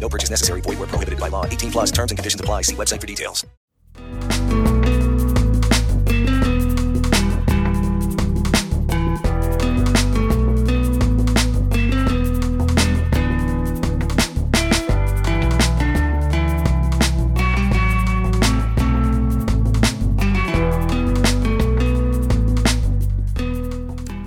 [0.00, 0.62] No purchase necessary.
[0.62, 1.44] Void where prohibited by law.
[1.44, 2.62] 18 plus terms and conditions apply.
[2.62, 3.44] See website for details.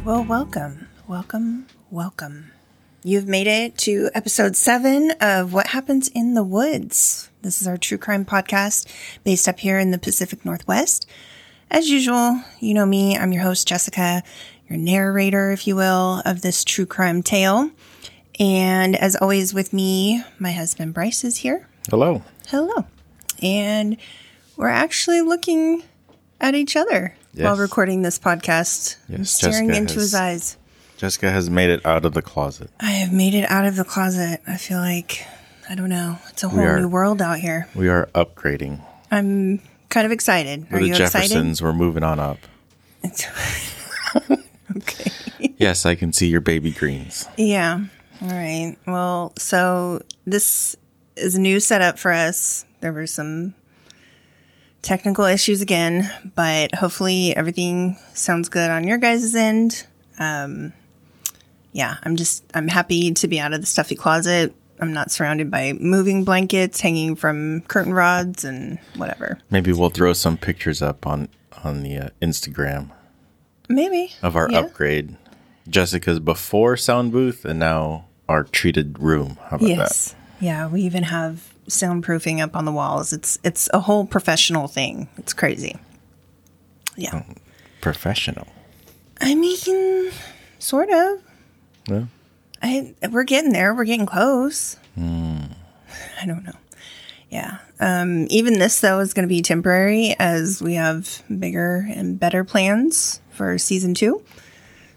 [0.03, 2.51] Well, welcome, welcome, welcome.
[3.03, 7.31] You've made it to episode seven of What Happens in the Woods.
[7.41, 8.85] This is our true crime podcast
[9.23, 11.07] based up here in the Pacific Northwest.
[11.71, 14.21] As usual, you know me, I'm your host, Jessica,
[14.69, 17.71] your narrator, if you will, of this true crime tale.
[18.39, 21.67] And as always, with me, my husband Bryce is here.
[21.89, 22.21] Hello.
[22.49, 22.85] Hello.
[23.41, 23.97] And
[24.57, 25.81] we're actually looking
[26.39, 28.97] at each other while recording this podcast.
[29.09, 30.57] Yes, staring Jessica into his eyes.
[31.01, 32.69] Jessica has made it out of the closet.
[32.79, 34.39] I have made it out of the closet.
[34.45, 35.25] I feel like,
[35.67, 37.67] I don't know, it's a whole are- new world out here.
[37.73, 38.81] We are upgrading.
[39.09, 40.67] I'm kind of excited.
[40.69, 41.59] We're the you Jeffersons.
[41.59, 42.37] We're moving on up.
[43.01, 44.43] excited?
[44.77, 45.11] okay.
[45.57, 47.27] Yes, I can see your baby greens.
[47.35, 47.83] Yeah.
[48.21, 48.75] All right.
[48.85, 50.75] Well, so this
[51.15, 52.63] is a new setup for us.
[52.81, 53.55] There were some
[54.83, 59.87] technical issues again, but hopefully everything sounds good on your guys' end.
[60.19, 60.73] Um,
[61.73, 64.53] yeah, I'm just I'm happy to be out of the stuffy closet.
[64.79, 69.37] I'm not surrounded by moving blankets hanging from curtain rods and whatever.
[69.51, 71.29] Maybe we'll throw some pictures up on
[71.63, 72.89] on the uh, Instagram
[73.69, 74.59] Maybe of our Yeah.
[74.61, 75.15] upgrade.
[75.69, 79.37] Jessica's before sound booth and now our treated room.
[79.49, 80.15] How about Yes.
[80.39, 83.13] Yeah, we even have soundproofing up on the walls.
[83.13, 85.07] It's it's a whole professional thing.
[85.17, 85.75] It's crazy.
[86.97, 87.11] Yeah.
[87.11, 87.37] that?
[87.81, 88.47] Professional.
[89.21, 90.11] I mean,
[90.59, 91.19] sort of.
[91.87, 92.05] Yeah.
[92.61, 93.73] I we're getting there.
[93.73, 94.77] We're getting close.
[94.97, 96.53] I don't know.
[97.29, 97.59] Yeah.
[97.79, 102.43] Um, even this though is going to be temporary as we have bigger and better
[102.43, 104.21] plans for season two.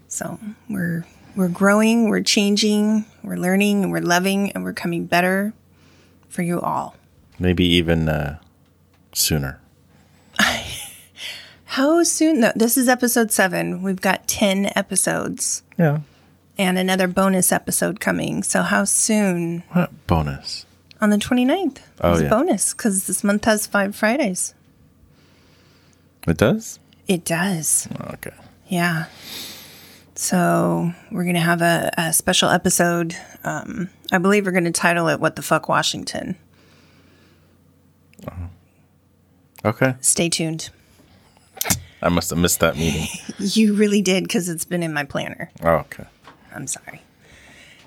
[0.07, 5.53] So we're we're growing, we're changing, we're learning, and we're loving, and we're coming better
[6.29, 6.95] for you all.
[7.39, 8.39] Maybe even uh,
[9.13, 9.59] sooner.
[11.65, 12.39] How soon?
[12.41, 13.81] No, this is episode seven.
[13.81, 16.01] We've got ten episodes Yeah.
[16.57, 18.43] And another bonus episode coming.
[18.43, 19.63] So how soon?
[19.71, 20.65] What bonus?
[21.01, 21.79] On the 29th.
[22.01, 22.29] Oh, It's a yeah.
[22.29, 24.53] bonus because this month has five Fridays.
[26.27, 26.79] It does?
[27.07, 27.87] It does.
[27.99, 28.31] Oh, okay.
[28.67, 29.05] Yeah.
[30.15, 33.15] So we're going to have a, a special episode.
[33.43, 36.37] Um, I believe we're going to title it What the Fuck Washington.
[39.63, 39.95] Okay.
[39.99, 40.69] Stay tuned.
[42.01, 43.07] I must have missed that meeting.
[43.37, 45.51] You really did because it's been in my planner.
[45.61, 46.05] Oh, okay.
[46.55, 47.01] I'm sorry.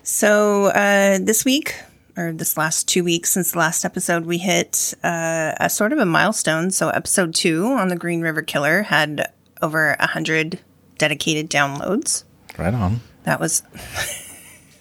[0.03, 1.75] So uh, this week,
[2.17, 5.99] or this last two weeks since the last episode, we hit uh, a sort of
[5.99, 6.71] a milestone.
[6.71, 10.61] So episode two on the Green River Killer had over a hundred
[10.99, 12.25] dedicated downloads.
[12.57, 13.01] Right on.
[13.25, 13.63] That was.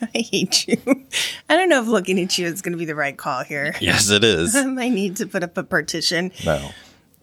[0.01, 0.77] I hate you.
[1.49, 3.75] I don't know if looking at you is going to be the right call here.
[3.81, 4.55] Yes, it is.
[4.55, 6.31] I might need to put up a partition.
[6.45, 6.69] no.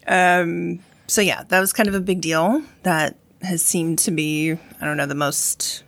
[0.07, 0.81] Um.
[1.07, 2.63] So yeah, that was kind of a big deal.
[2.83, 5.84] That has seemed to be, I don't know, the most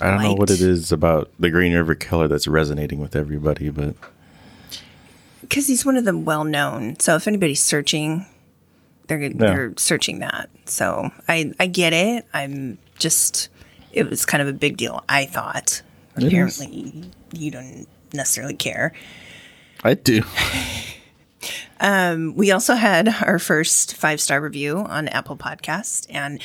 [0.00, 3.68] I don't know what it is about the Green River Killer that's resonating with everybody,
[3.68, 3.94] but
[5.42, 6.98] because he's one of the well known.
[6.98, 8.26] So if anybody's searching,
[9.06, 10.48] they're they're searching that.
[10.64, 12.26] So I I get it.
[12.32, 13.48] I'm just
[13.92, 15.04] it was kind of a big deal.
[15.08, 15.82] I thought.
[16.16, 16.24] is.
[16.24, 18.92] Apparently, you don't necessarily care.
[19.84, 20.22] I do.
[21.80, 26.40] Um, we also had our first five star review on Apple Podcast, and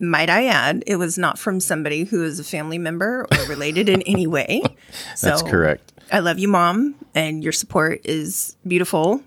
[0.00, 3.88] might I add, it was not from somebody who is a family member or related
[3.88, 4.62] in any way.
[5.20, 5.92] That's So, correct.
[6.12, 9.22] I love you, mom, and your support is beautiful.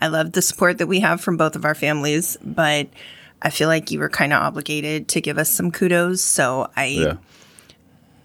[0.00, 2.88] I love the support that we have from both of our families, but
[3.42, 6.22] I feel like you were kind of obligated to give us some kudos.
[6.22, 7.16] So I Yeah.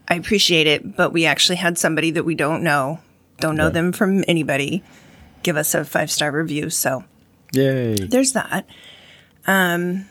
[0.08, 3.00] I appreciate it, but we actually had somebody that we don't know,
[3.40, 3.70] don't know Yeah.
[3.70, 4.84] them from anybody,
[5.44, 6.70] give us a five star review.
[6.70, 7.04] So
[7.54, 7.96] Yay.
[7.96, 8.66] there's that.
[9.48, 10.08] Um,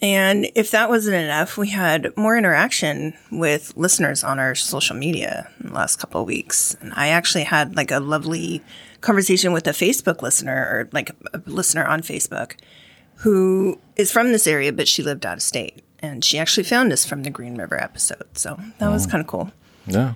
[0.00, 5.50] and if that wasn't enough, we had more interaction with listeners on our social media
[5.60, 6.76] in the last couple of weeks.
[6.80, 8.62] And I actually had like a lovely
[9.00, 12.54] conversation with a Facebook listener or like a listener on Facebook
[13.16, 15.82] who is from this area, but she lived out of state.
[16.00, 18.26] And she actually found us from the Green River episode.
[18.34, 19.50] So that was kind of cool.
[19.88, 20.14] Yeah.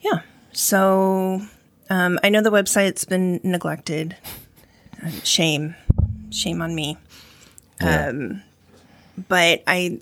[0.00, 0.20] Yeah.
[0.52, 1.40] So
[1.90, 4.16] um, I know the website's been neglected.
[5.04, 5.74] Uh, Shame,
[6.30, 6.96] shame on me.
[7.80, 8.08] Yeah.
[8.10, 8.42] Um,
[9.28, 10.00] but I,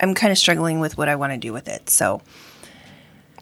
[0.00, 1.90] I'm kind of struggling with what I want to do with it.
[1.90, 2.22] So,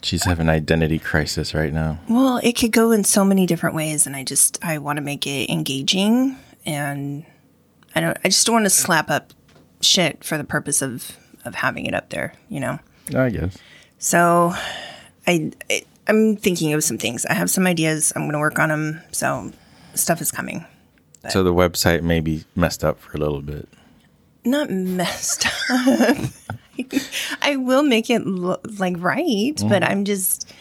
[0.02, 1.98] She's having identity crisis right now.
[2.10, 5.02] well, it could go in so many different ways, and I just I want to
[5.02, 7.24] make it engaging, and
[7.94, 8.18] I don't.
[8.22, 9.32] I just don't want to slap up
[9.80, 12.34] shit for the purpose of of having it up there.
[12.50, 12.78] You know.
[13.16, 13.56] I guess.
[13.98, 14.52] So,
[15.26, 17.24] I, I I'm thinking of some things.
[17.24, 18.12] I have some ideas.
[18.14, 19.00] I'm going to work on them.
[19.12, 19.52] So,
[19.94, 20.66] stuff is coming.
[21.30, 23.66] So the website may be messed up for a little bit.
[24.44, 26.16] Not messed up.
[27.40, 29.84] I will make it lo- like right, but mm-hmm.
[29.84, 30.52] I'm just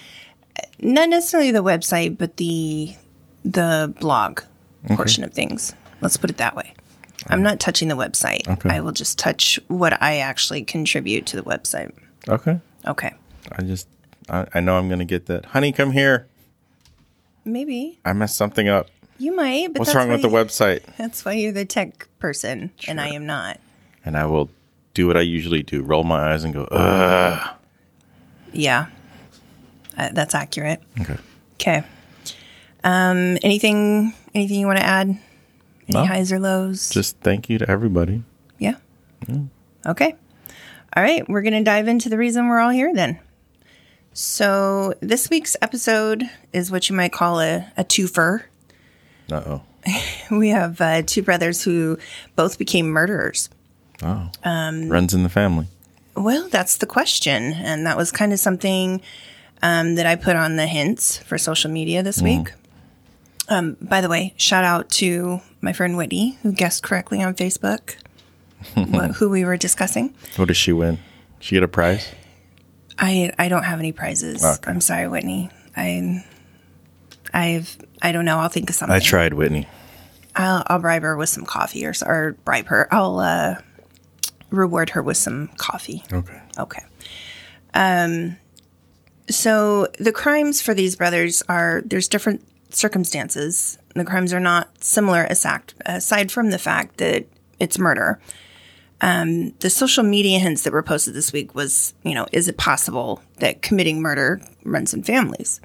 [0.79, 2.95] not necessarily the website, but the
[3.43, 4.41] the blog
[4.87, 5.73] portion of things.
[6.01, 6.73] Let's put it that way.
[7.27, 8.47] I'm not touching the website.
[8.47, 8.69] Okay.
[8.69, 11.93] I will just touch what I actually contribute to the website.
[12.27, 12.59] Okay.
[12.85, 13.13] Okay.
[13.51, 13.87] I just,
[14.29, 15.45] I, I know I'm going to get that.
[15.45, 16.27] Honey, come here.
[17.45, 18.87] Maybe I messed something up.
[19.17, 19.71] you might.
[19.73, 20.81] But What's wrong with the website?
[20.97, 23.59] That's why you're the tech person, and I am not.
[24.05, 24.49] And I will
[24.93, 27.55] do what I usually do roll my eyes and go, ugh.
[28.51, 28.87] Yeah,
[29.97, 30.81] uh, that's accurate.
[31.01, 31.17] Okay.
[31.55, 31.83] Okay.
[32.83, 35.07] Um, anything anything you want to add?
[35.07, 35.19] Any
[35.89, 36.05] No.
[36.05, 36.89] highs or lows?
[36.89, 38.23] Just thank you to everybody.
[38.59, 38.75] yeah.
[39.85, 40.15] Okay.
[40.95, 43.19] All right, we're going to dive into the reason we're all here then.
[44.13, 48.43] So, this week's episode is what you might call a, a twofer.
[49.31, 49.61] Uh oh.
[50.31, 51.97] We have uh, two brothers who
[52.35, 53.49] both became murderers.
[54.01, 54.29] Oh.
[54.43, 55.67] Um, Runs in the family.
[56.15, 57.53] Well, that's the question.
[57.53, 59.01] And that was kind of something
[59.61, 62.53] um, that I put on the hints for social media this week.
[63.49, 67.95] Um, by the way, shout out to my friend Whitney, who guessed correctly on Facebook
[68.75, 70.13] what, who we were discussing.
[70.35, 70.99] What does she win?
[71.39, 72.09] She get a prize?
[72.97, 74.43] I, I don't have any prizes.
[74.45, 74.71] Okay.
[74.71, 75.49] I'm sorry, Whitney.
[75.75, 76.23] I
[77.33, 78.37] I've I don't know.
[78.37, 78.95] I'll think of something.
[78.95, 79.67] I tried, Whitney.
[80.35, 82.87] I'll, I'll bribe her with some coffee or, or bribe her.
[82.91, 83.55] I'll uh,
[84.53, 86.03] reward her with some coffee.
[86.11, 86.41] Okay.
[86.57, 86.83] Okay.
[87.73, 88.37] Um,
[89.29, 93.77] so the crimes for these brothers are there's different circumstances.
[93.95, 97.25] The crimes are not similar aside, aside from the fact that
[97.59, 98.19] it's murder.
[99.01, 102.57] Um, the social media hints that were posted this week was, you know, is it
[102.57, 105.59] possible that committing murder runs in families?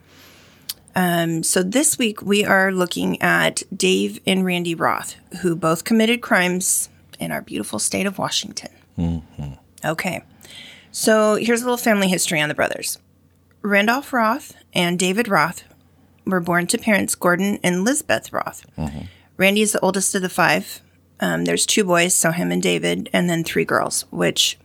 [0.96, 6.20] Um, so this week we are looking at Dave and Randy Roth, who both committed
[6.20, 6.88] crimes
[7.20, 8.70] in our beautiful state of Washington.
[9.85, 10.23] Okay.
[10.91, 12.99] So here's a little family history on the brothers.
[13.62, 15.65] Randolph Roth and David Roth
[16.25, 18.65] were born to parents Gordon and Lisbeth Roth.
[19.37, 20.81] Randy is the oldest of the five.
[21.21, 24.58] Um, there's two boys, so him and David, and then three girls, which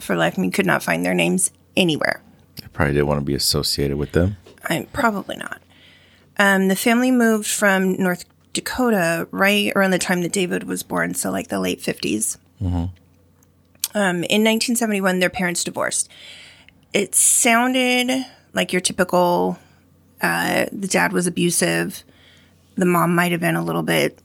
[0.00, 2.22] for life me could not find their names anywhere.
[2.62, 4.36] I probably didn't want to be associated with them.
[4.64, 5.60] I probably not.
[6.38, 11.14] Um, the family moved from North Dakota right around the time that David was born,
[11.14, 12.38] so like the late 50s.
[13.94, 16.08] Um, in 1971, their parents divorced.
[16.92, 19.58] It sounded like your typical
[20.20, 22.04] uh, the dad was abusive,
[22.76, 24.20] the mom might have been a little bit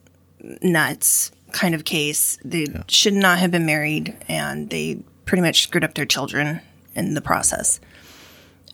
[0.61, 2.37] nuts kind of case.
[2.45, 6.61] They should not have been married, and they pretty much screwed up their children
[6.95, 7.79] in the process.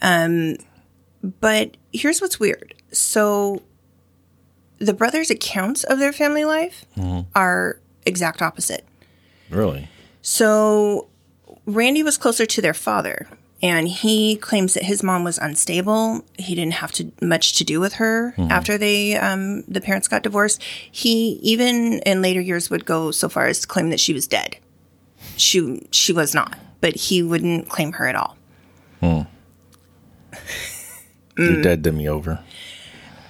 [0.02, 2.74] But here's what's weird.
[2.92, 3.62] So
[4.80, 6.86] the brothers' accounts of their family life
[7.34, 8.86] are exact opposite.
[9.50, 9.88] Really?
[10.24, 11.10] So
[11.66, 13.28] Randy was closer to their father,
[13.62, 16.26] and he claims that his mom was unstable.
[16.40, 18.48] He didn't have to much to do with her hmm.
[18.50, 20.64] after they um, the parents got divorced.
[20.64, 24.26] He even in later years would go so far as to claim that she was
[24.26, 24.58] dead.
[25.36, 28.38] She she was not, but he wouldn't claim her at all.
[29.02, 29.22] Hmm.
[31.38, 31.64] You're mm.
[31.64, 32.40] dead to me over.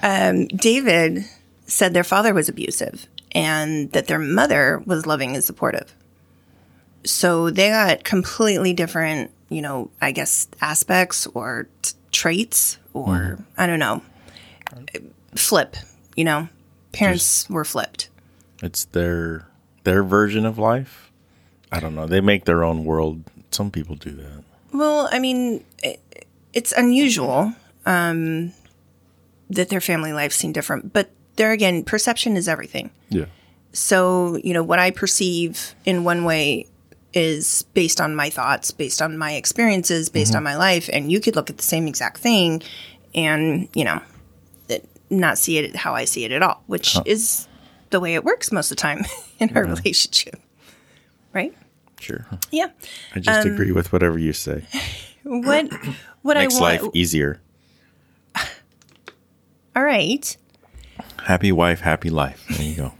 [0.03, 1.25] Um, David
[1.65, 5.95] said their father was abusive and that their mother was loving and supportive.
[7.05, 13.67] So they got completely different, you know, I guess aspects or t- traits or I
[13.67, 14.01] don't know,
[15.36, 15.75] flip,
[16.15, 16.48] you know,
[16.91, 18.10] parents were flipped.
[18.62, 19.48] It's their
[19.83, 21.12] their version of life.
[21.72, 22.07] I don't know.
[22.07, 23.24] They make their own world.
[23.51, 24.43] Some people do that.
[24.72, 26.00] Well, I mean, it,
[26.53, 27.53] it's unusual
[27.86, 28.53] um,
[29.50, 32.91] that their family life seem different, but there again, perception is everything.
[33.10, 33.25] Yeah.
[33.74, 36.67] So, you know, what I perceive in one way
[37.13, 40.38] is based on my thoughts, based on my experiences, based mm-hmm.
[40.38, 40.89] on my life.
[40.91, 42.62] And you could look at the same exact thing
[43.13, 44.01] and, you know,
[44.70, 47.48] it- not see it how I see it at all, which is
[47.91, 49.05] the way it works most of the time
[49.39, 50.39] in our relationship.
[51.34, 51.53] Right?
[52.00, 52.25] Sure.
[52.51, 52.67] Yeah.
[53.15, 54.65] I just um, agree with whatever you say.
[55.25, 55.72] What
[56.22, 57.39] what Makes I want life easier.
[59.75, 60.36] All right.
[61.24, 62.46] Happy wife, happy life.
[62.50, 62.93] There you go.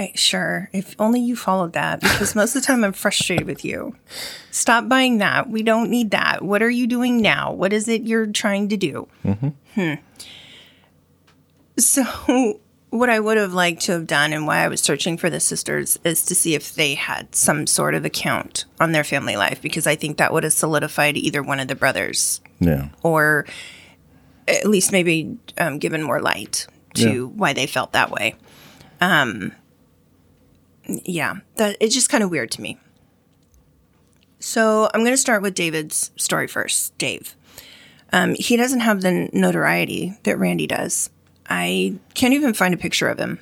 [0.00, 0.70] I, sure.
[0.72, 3.96] If only you followed that, because most of the time I'm frustrated with you.
[4.52, 5.50] Stop buying that.
[5.50, 6.42] We don't need that.
[6.42, 7.52] What are you doing now?
[7.52, 9.08] What is it you're trying to do?
[9.74, 9.94] Hmm.
[11.78, 12.58] So,
[12.90, 15.40] what I would have liked to have done and why I was searching for the
[15.40, 19.60] sisters is to see if they had some sort of account on their family life,
[19.62, 22.88] because I think that would have solidified either one of the brothers Yeah.
[23.02, 23.46] or
[24.48, 27.20] at least maybe um, given more light to Yeah.
[27.22, 28.34] why they felt that way.
[29.00, 29.52] Um,
[30.88, 32.78] yeah, that it's just kind of weird to me.
[34.40, 36.96] So I'm going to start with David's story first.
[36.96, 37.34] Dave,
[38.12, 41.10] um, he doesn't have the notoriety that Randy does.
[41.48, 43.40] I can't even find a picture of him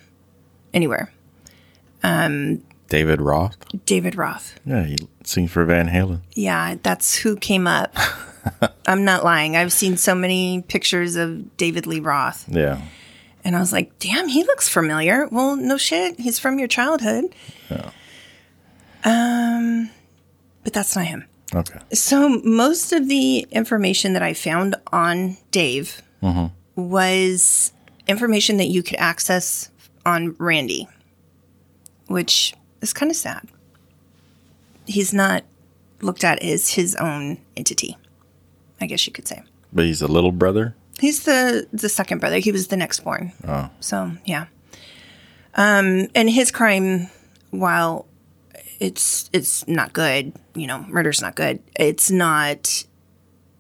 [0.73, 1.13] anywhere.
[2.89, 3.57] David Roth.
[3.85, 4.59] David Roth.
[4.65, 6.21] Yeah, he sings for Van Halen.
[6.35, 7.97] Yeah, that's who came up.
[8.87, 9.57] I'm not lying.
[9.57, 12.49] I've seen so many pictures of David Lee Roth.
[12.49, 12.81] Yeah.
[13.47, 15.29] And I was like, damn, he looks familiar.
[15.29, 16.19] Well, no shit.
[16.19, 17.27] He's from your childhood.
[19.05, 19.89] Um,
[20.65, 21.27] but that's not him.
[21.55, 21.79] Okay.
[21.93, 26.03] So most of the information that I found on Dave
[26.75, 27.73] was
[28.09, 29.71] information that you could access
[30.05, 30.89] on Randy,
[32.09, 33.49] which is kind of sad.
[34.87, 35.45] He's not
[36.01, 37.97] looked at as his own entity,
[38.81, 39.45] I guess you could say.
[39.73, 40.75] But he's a little brother.
[41.01, 42.39] He's the the second brother.
[42.39, 43.33] He was the next born.
[43.47, 43.71] Oh.
[43.81, 44.47] So yeah.
[45.55, 47.11] Um, and his crime,
[47.51, 48.07] while
[48.79, 51.63] it's it's not good, you know, murder's not good.
[51.79, 52.85] It's not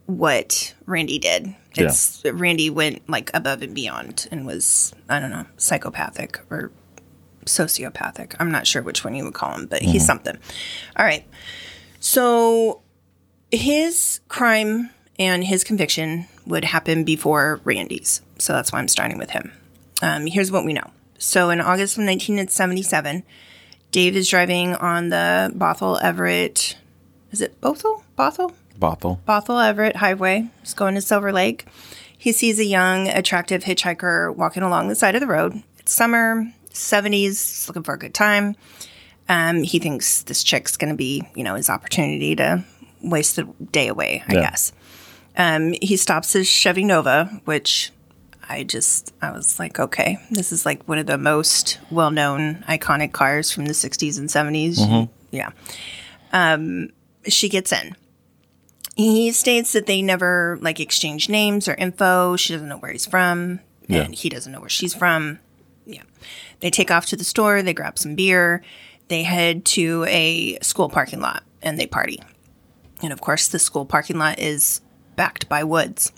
[0.06, 1.54] what Randy did.
[1.78, 6.70] It's Randy went like above and beyond and was I don't know psychopathic or
[7.44, 8.34] sociopathic.
[8.38, 10.36] I'm not sure which one you would call him, but he's something.
[10.96, 11.26] All right.
[12.00, 12.80] So
[13.50, 18.20] his crime and his conviction would happen before Randy's.
[18.38, 19.52] So that's why I'm starting with him.
[20.02, 20.90] Um, here's what we know.
[21.18, 23.22] So in August of 1977,
[23.90, 26.76] Dave is driving on the Bothell Everett.
[27.32, 28.02] Is it Bothell?
[28.18, 28.54] Bothell?
[28.78, 29.20] Bothell.
[29.26, 30.48] Bothell Everett Highway.
[30.60, 31.64] He's going to Silver Lake.
[32.18, 35.62] He sees a young, attractive hitchhiker walking along the side of the road.
[35.78, 37.12] It's summer, 70s.
[37.12, 38.56] He's looking for a good time.
[39.28, 42.64] Um, he thinks this chick's going to be, you know, his opportunity to
[43.02, 44.40] waste the day away, I Yeah.
[44.50, 44.72] guess.
[45.36, 47.92] Um, he stops his Chevy Nova, which
[48.48, 52.64] I just, I was like, okay, this is like one of the most well known
[52.68, 55.08] iconic cars from the 60s and 70s.
[55.30, 55.50] Yeah.
[56.32, 56.90] Um,
[57.28, 57.96] she gets in.
[58.94, 62.36] He states that they never like exchange names or info.
[62.36, 64.02] She doesn't know where he's from, Yeah.
[64.02, 65.38] and he doesn't know where she's from.
[65.84, 66.02] Yeah.
[66.60, 68.62] They take off to the store, they grab some beer,
[69.08, 72.22] they head to a school parking lot, and they party.
[73.02, 74.80] And of course, the school parking lot is
[75.16, 76.12] backed by woods.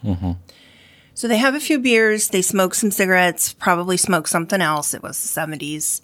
[1.15, 4.95] So they have a few beers, they smoke some cigarettes, probably smoke something else.
[4.95, 6.01] It was the 70s.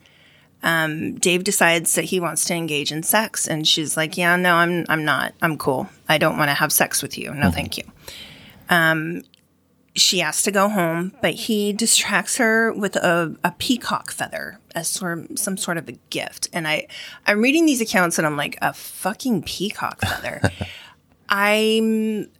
[0.64, 4.54] Um, Dave decides that he wants to engage in sex, and she's like, "Yeah, no,
[4.54, 5.34] I'm, I'm not.
[5.42, 5.90] I'm cool.
[6.08, 7.34] I don't want to have sex with you.
[7.34, 7.84] No, thank you."
[8.70, 9.22] Um,
[9.94, 14.88] she asks to go home, but he distracts her with a, a peacock feather as
[14.88, 16.48] sort of, some sort of a gift.
[16.52, 16.88] And I,
[17.26, 20.40] I'm reading these accounts, and I'm like, a fucking peacock feather.
[21.28, 22.30] I'm.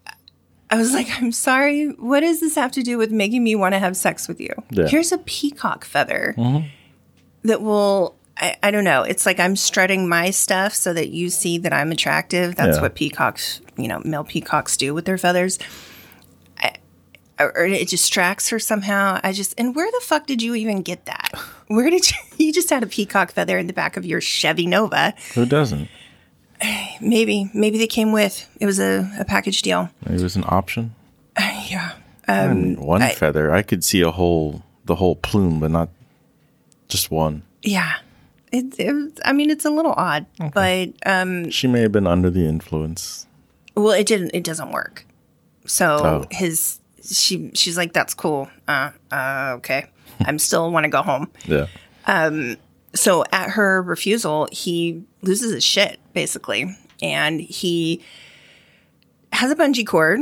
[0.75, 1.89] I was like, I'm sorry.
[1.89, 4.51] What does this have to do with making me want to have sex with you?
[4.71, 4.87] Yeah.
[4.89, 6.67] Here's a peacock feather mm-hmm.
[7.45, 11.31] that will I, I don't know it's like i'm strutting my stuff so that you
[11.31, 12.83] see that i'm attractive that's Yeah.
[12.83, 15.57] what peacocks you know male peacocks do with their feathers
[16.59, 16.73] I,
[17.39, 21.07] or it distracts her somehow i just and where the fuck did you even get
[21.07, 21.31] that
[21.69, 22.17] where did you
[22.47, 25.89] you just had a peacock feather in the back of your chevy nova Who doesn't?
[27.01, 30.95] maybe maybe they came with it was a, a package deal It was an option.
[31.39, 31.93] yeah
[32.27, 33.53] And one I- feather.
[33.53, 35.89] I could see a whole the whole plume, but not
[36.89, 37.43] just one.
[37.63, 37.95] yeah
[38.53, 42.07] it, it was, i mean it's a little odd but um She may have been
[42.07, 43.27] under the influence.
[43.77, 44.31] Well, it didn't.
[44.33, 45.05] It doesn't work.
[45.67, 46.25] So Oh.
[46.31, 48.49] his she she's like, "That's cool.
[48.69, 49.87] Uh, uh okay.
[50.21, 51.67] I'm still want to go home." Yeah.
[52.07, 52.57] Um,
[52.95, 58.03] so at her refusal, he loses his shit basically, and he
[59.33, 60.21] has a bungee cord,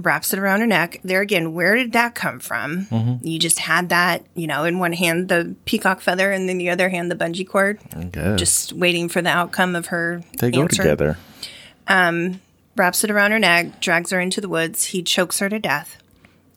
[0.00, 1.00] wraps it around her neck.
[1.04, 3.20] There again, where did that come from?
[3.22, 6.70] You just had that, you know, in one hand the peacock feather, and then the
[6.70, 7.78] other hand the bungee cord,
[8.36, 10.22] just waiting for the outcome of her.
[10.38, 10.82] they go answer.
[10.82, 11.18] together.
[12.76, 14.84] Wraps it around her neck, drags her into the woods.
[14.84, 16.00] He chokes her to death,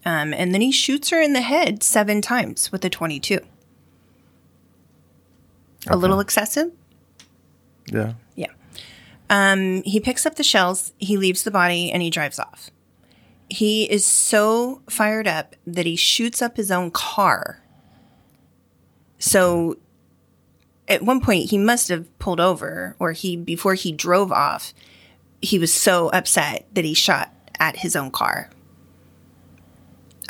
[0.05, 3.39] um, and then he shoots her in the head seven times with a twenty-two.
[5.87, 6.71] A little excessive.
[7.91, 8.13] Yeah.
[9.31, 12.69] Um, he picks up the shells, he leaves the body, and he drives off.
[13.49, 17.63] He is so fired up that he shoots up his own car.
[19.19, 19.77] So
[20.87, 24.73] at one point he must have pulled over or he before he drove off,
[25.41, 28.49] he was so upset that he shot at his own car.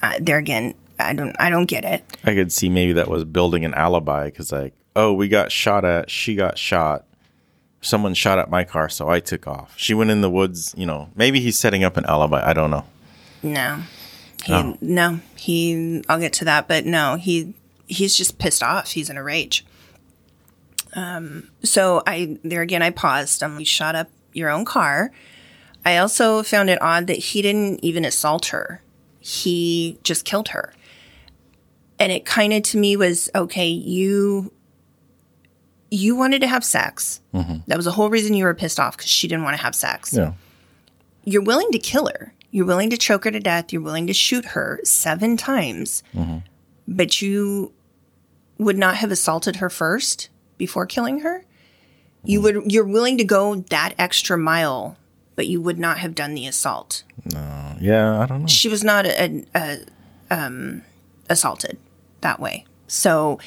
[0.04, 2.04] Uh, there again, I don't I don't get it.
[2.24, 5.86] I could see maybe that was building an alibi because, like, oh, we got shot
[5.86, 7.06] at, she got shot.
[7.82, 9.74] Someone shot at my car, so I took off.
[9.76, 11.10] She went in the woods, you know.
[11.16, 12.48] Maybe he's setting up an alibi.
[12.48, 12.86] I don't know.
[13.42, 13.82] No.
[14.46, 14.78] He No.
[14.82, 15.20] no.
[15.36, 17.54] He I'll get to that, but no, he
[17.88, 18.92] he's just pissed off.
[18.92, 19.66] He's in a rage.
[20.94, 23.42] Um so I there again I paused.
[23.42, 25.12] Um you shot up your own car.
[25.84, 28.82] I also found it odd that he didn't even assault her.
[29.20, 30.74] He just killed her.
[32.00, 34.52] And it kind of to me was okay, you
[35.92, 37.20] you wanted to have sex.
[37.34, 37.58] Mm-hmm.
[37.68, 39.76] That was the whole reason you were pissed off because she didn't want to have
[39.76, 40.34] sex Yeah.
[41.26, 42.34] you're willing to kill her.
[42.50, 43.72] You're willing to choke her to death.
[43.72, 46.40] You're willing to shoot her seven times, mm-hmm.
[46.88, 47.74] but you
[48.58, 51.46] would not have assaulted her first before killing her.
[52.24, 52.60] You mm-hmm.
[52.60, 52.72] would.
[52.72, 54.98] You're willing to go that extra mile,
[55.36, 57.04] but you would not have done the assault.
[57.34, 57.76] No.
[57.80, 58.48] Yeah, I don't know.
[58.48, 59.78] She was not a, a,
[60.30, 60.84] um,
[61.30, 61.78] assaulted
[62.20, 62.66] that way.
[62.88, 63.40] So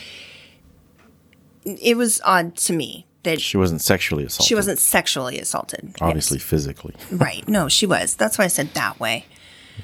[1.64, 4.47] it was odd to me that She wasn't sexually assaulted.
[4.49, 5.80] she wasn't sexually assaulted.
[5.84, 5.97] Yes.
[6.00, 6.95] obviously physically.
[7.10, 7.47] right.
[7.49, 8.15] No, she was.
[8.17, 9.25] That's why I said that way.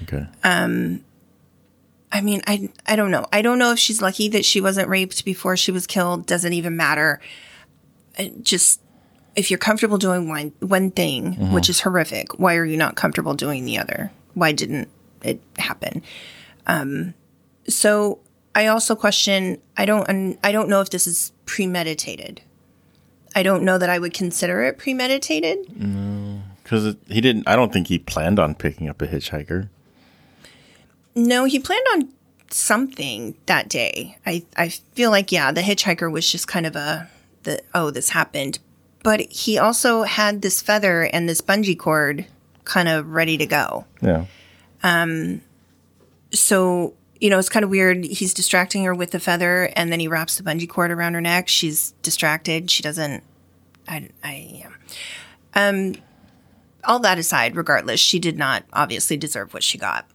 [0.02, 0.26] Okay.
[0.44, 1.04] Um,
[2.12, 3.26] I mean, I I don't know.
[3.32, 6.26] I don't know if she's lucky that she wasn't raped before she was killed.
[6.26, 7.20] Doesn't even matter.
[8.18, 8.80] It just
[9.36, 13.34] if you're comfortable doing one one thing, which is horrific, why are you not comfortable
[13.34, 14.10] doing the other?
[14.34, 14.88] Why didn't
[15.22, 16.02] it happen?
[16.66, 17.14] Um,
[17.68, 18.18] so
[18.54, 19.60] I also question.
[19.76, 20.36] I don't.
[20.42, 22.40] I don't know if this is premeditated.
[23.34, 25.66] I don't know that I would consider it premeditated.
[26.62, 27.48] Because he didn't.
[27.48, 29.68] I don't think he planned on picking up a hitchhiker.
[31.16, 32.08] No, he planned on
[32.50, 34.16] something that day.
[34.24, 37.10] I I feel like yeah, the hitchhiker was just kind of a
[37.42, 38.60] the oh this happened,
[39.02, 42.26] but he also had this feather and this bungee cord
[42.62, 43.86] kind of ready to go.
[44.00, 44.26] Yeah.
[44.84, 45.40] Um.
[46.32, 48.04] So you know it's kind of weird.
[48.04, 51.20] He's distracting her with the feather, and then he wraps the bungee cord around her
[51.20, 51.48] neck.
[51.48, 52.70] She's distracted.
[52.70, 53.22] She doesn't.
[53.88, 54.70] I I yeah.
[55.54, 55.94] Um.
[56.84, 60.06] All that aside, regardless, she did not obviously deserve what she got.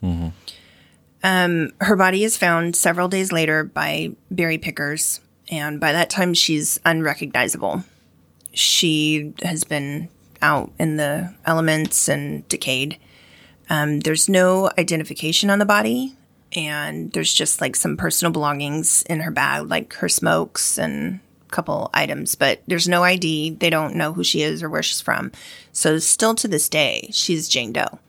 [1.23, 6.33] Um, her body is found several days later by berry pickers, and by that time
[6.33, 7.83] she's unrecognizable.
[8.51, 10.09] She has been
[10.41, 12.97] out in the elements and decayed.
[13.69, 16.15] Um, there's no identification on the body,
[16.53, 21.51] and there's just like some personal belongings in her bag, like her smokes and a
[21.51, 23.51] couple items, but there's no ID.
[23.51, 25.31] They don't know who she is or where she's from.
[25.71, 27.99] So, still to this day, she's Jane Doe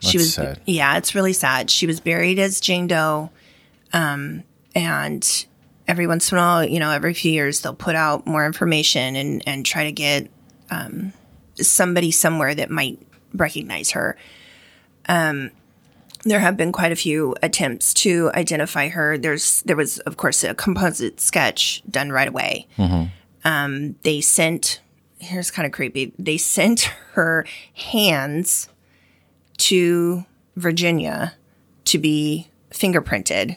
[0.00, 0.60] she That's was sad.
[0.66, 3.30] yeah it's really sad she was buried as jane doe
[3.92, 5.46] um, and
[5.86, 9.16] every once in a while you know every few years they'll put out more information
[9.16, 10.30] and and try to get
[10.70, 11.12] um,
[11.56, 13.00] somebody somewhere that might
[13.34, 14.16] recognize her
[15.08, 15.50] um,
[16.24, 20.42] there have been quite a few attempts to identify her there's there was of course
[20.44, 22.66] a composite sketch done right away
[23.44, 24.80] um, they sent
[25.18, 26.80] here's kind of creepy they sent
[27.12, 28.68] her hands
[29.58, 30.24] to
[30.56, 31.34] Virginia
[31.84, 33.56] to be fingerprinted.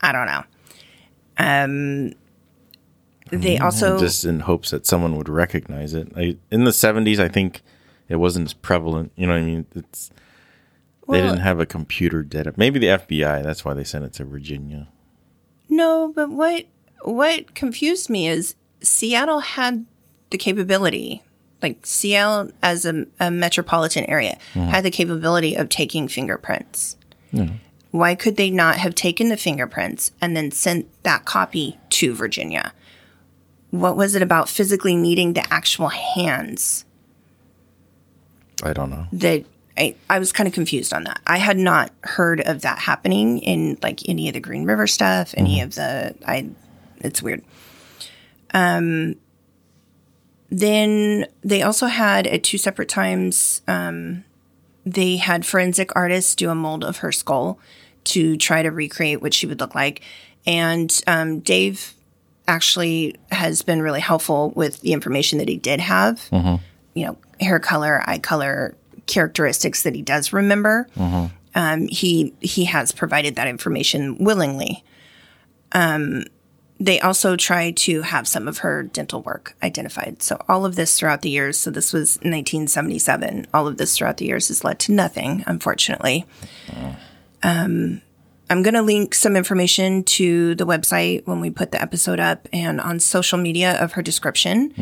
[0.00, 0.44] I don't know.
[1.38, 2.12] Um,
[3.30, 6.12] they also just in hopes that someone would recognize it.
[6.16, 7.62] I, in the seventies, I think
[8.08, 9.12] it wasn't as prevalent.
[9.16, 9.66] You know what I mean?
[9.74, 10.10] It's
[11.08, 12.52] they didn't have a computer data.
[12.56, 13.42] Maybe the FBI.
[13.42, 14.88] That's why they sent it to Virginia.
[15.68, 16.66] no, but what
[17.02, 19.84] what confused me is Seattle had
[20.30, 21.22] the capability,
[21.62, 24.68] like Seattle as a, a metropolitan area mm-hmm.
[24.68, 26.96] had the capability of taking fingerprints.
[27.90, 32.72] Why could they not have taken the fingerprints and then sent that copy to Virginia?
[33.70, 36.84] What was it about physically needing the actual hands
[38.62, 39.06] I don't know.
[39.12, 39.44] that
[39.76, 41.20] I, I was kind of confused on that.
[41.26, 45.34] I had not heard of that happening in like any of the Green River stuff,
[45.36, 46.50] any of the I
[46.98, 47.42] it's weird.
[48.52, 49.16] Um,
[50.48, 54.24] then they also had at two separate times, um,
[54.86, 57.58] they had forensic artists do a mold of her skull
[58.04, 60.02] to try to recreate what she would look like.
[60.46, 61.94] And um, Dave
[62.46, 66.28] actually has been really helpful with the information that he did have.
[66.92, 70.88] You know, hair color, eye color, characteristics that he does remember.
[71.56, 74.84] Um, he he has provided that information willingly.
[75.72, 76.24] Um,
[76.80, 80.22] they also try to have some of her dental work identified.
[80.22, 81.56] So all of this throughout the years.
[81.58, 83.46] So this was 1977.
[83.54, 86.26] All of this throughout the years has led to nothing, unfortunately.
[87.44, 88.02] Um,
[88.50, 92.48] I'm going to link some information to the website when we put the episode up
[92.52, 94.74] and on social media of her description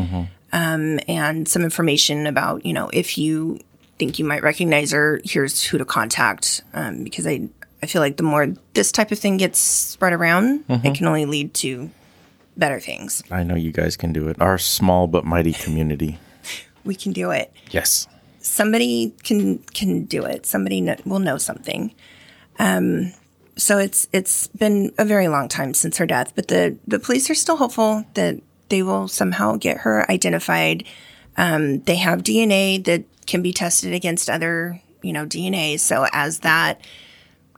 [0.53, 3.61] um, and some information about, you know, if you
[3.99, 6.63] think you might recognize her, here's who to contact.
[6.75, 7.49] Um, because I,
[7.83, 11.25] I feel like the more this type of thing gets spread around, it can only
[11.27, 11.91] lead to
[12.57, 13.23] better things.
[13.31, 14.41] I know you guys can do it.
[14.41, 16.19] Our small but mighty community.
[16.85, 17.53] We can do it.
[17.71, 18.09] Yes.
[18.41, 20.47] somebody can can do it.
[20.47, 21.95] Somebody will know something.
[22.59, 23.13] Um,
[23.57, 27.31] so it's it's been a very long time since her death, but the the police
[27.31, 30.83] are still hopeful that they will somehow get her identified.
[31.37, 35.79] Um, they have DNA that can be tested against other you know DNA.
[35.79, 36.81] So as that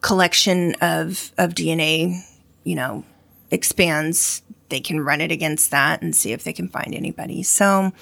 [0.01, 2.21] collection of of DNA,
[2.65, 3.05] you know,
[3.51, 7.43] expands, they can run it against that and see if they can find anybody.
[7.43, 7.93] So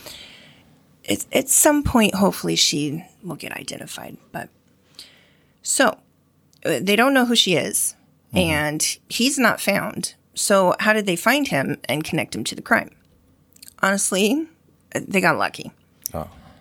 [1.05, 4.17] it's at some point, hopefully, she will get identified.
[4.31, 4.49] But
[5.63, 5.99] so
[6.65, 7.95] uh, they don't know who she is,
[8.33, 10.15] and he's not found.
[10.35, 12.91] So how did they find him and connect him to the crime?
[13.83, 14.49] Honestly,
[14.95, 15.73] uh, they got lucky.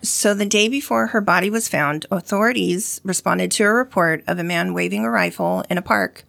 [0.02, 4.44] So the day before her body was found, authorities responded to a report of a
[4.44, 6.24] man waving a rifle in a park.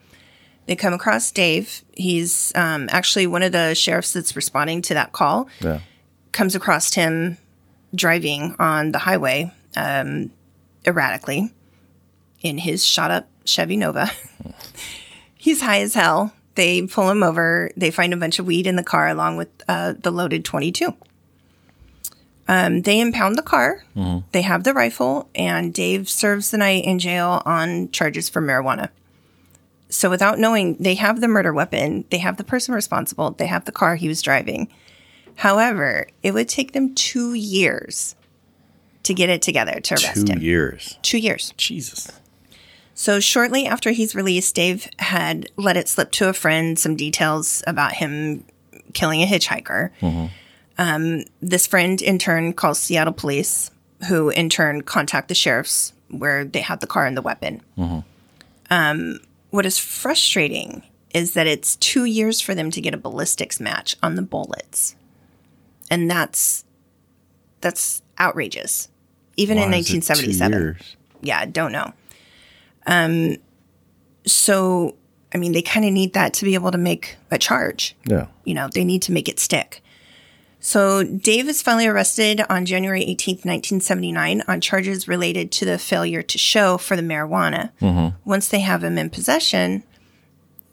[0.67, 1.83] They come across Dave.
[1.97, 5.79] He's um, actually one of the sheriffs that's responding to that call Yeah.
[6.31, 7.37] comes across him
[7.95, 10.31] driving on the highway um,
[10.85, 11.51] erratically
[12.41, 14.09] in his shot up Chevy Nova.
[15.35, 16.33] He's high as hell.
[16.55, 17.71] They pull him over.
[17.75, 20.93] They find a bunch of weed in the car along with uh, the loaded 22.
[22.47, 23.83] Um, they impound the car.
[24.33, 28.89] They have the rifle, and Dave serves the night in jail on charges for marijuana.
[29.89, 33.65] So, without knowing, they have the murder weapon, they have the person responsible, they have
[33.65, 34.67] the car he was driving.
[35.35, 38.15] However, it would take them two years
[39.03, 40.41] to get it together to arrest Two him.
[40.41, 40.97] years.
[41.01, 41.53] Two years.
[41.57, 42.07] Jesus.
[42.95, 47.63] So shortly after he's released, Dave had let it slip to a friend some details
[47.67, 48.43] about him
[48.93, 49.89] killing a hitchhiker.
[50.77, 53.69] Um, this friend in turn calls Seattle police,
[54.07, 57.61] who in turn contact the sheriffs where they had the car and the weapon.
[58.69, 60.83] Um, what is frustrating
[61.13, 64.95] is that it's two years for them to get a ballistics match on the bullets,
[65.89, 66.65] and that's
[67.61, 68.89] that's outrageous.
[69.37, 70.77] Even in Why two 1977
[71.21, 71.93] yeah, don't know.
[72.85, 73.37] Um,
[74.25, 74.95] so
[75.33, 77.95] I mean, they kind of need that to be able to make a charge.
[78.05, 78.27] Yeah.
[78.45, 79.83] You know, they need to make it stick.
[80.65, 86.21] So Dave is finally arrested on January 18th, 1979 on charges related to the failure
[86.23, 87.71] to show for the marijuana.
[88.23, 89.83] Once they have him in possession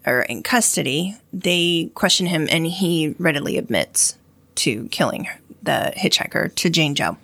[0.06, 4.16] or in custody, they question him and he readily admits
[4.54, 5.26] to killing
[5.60, 7.16] the hitchhiker to Jane Joe.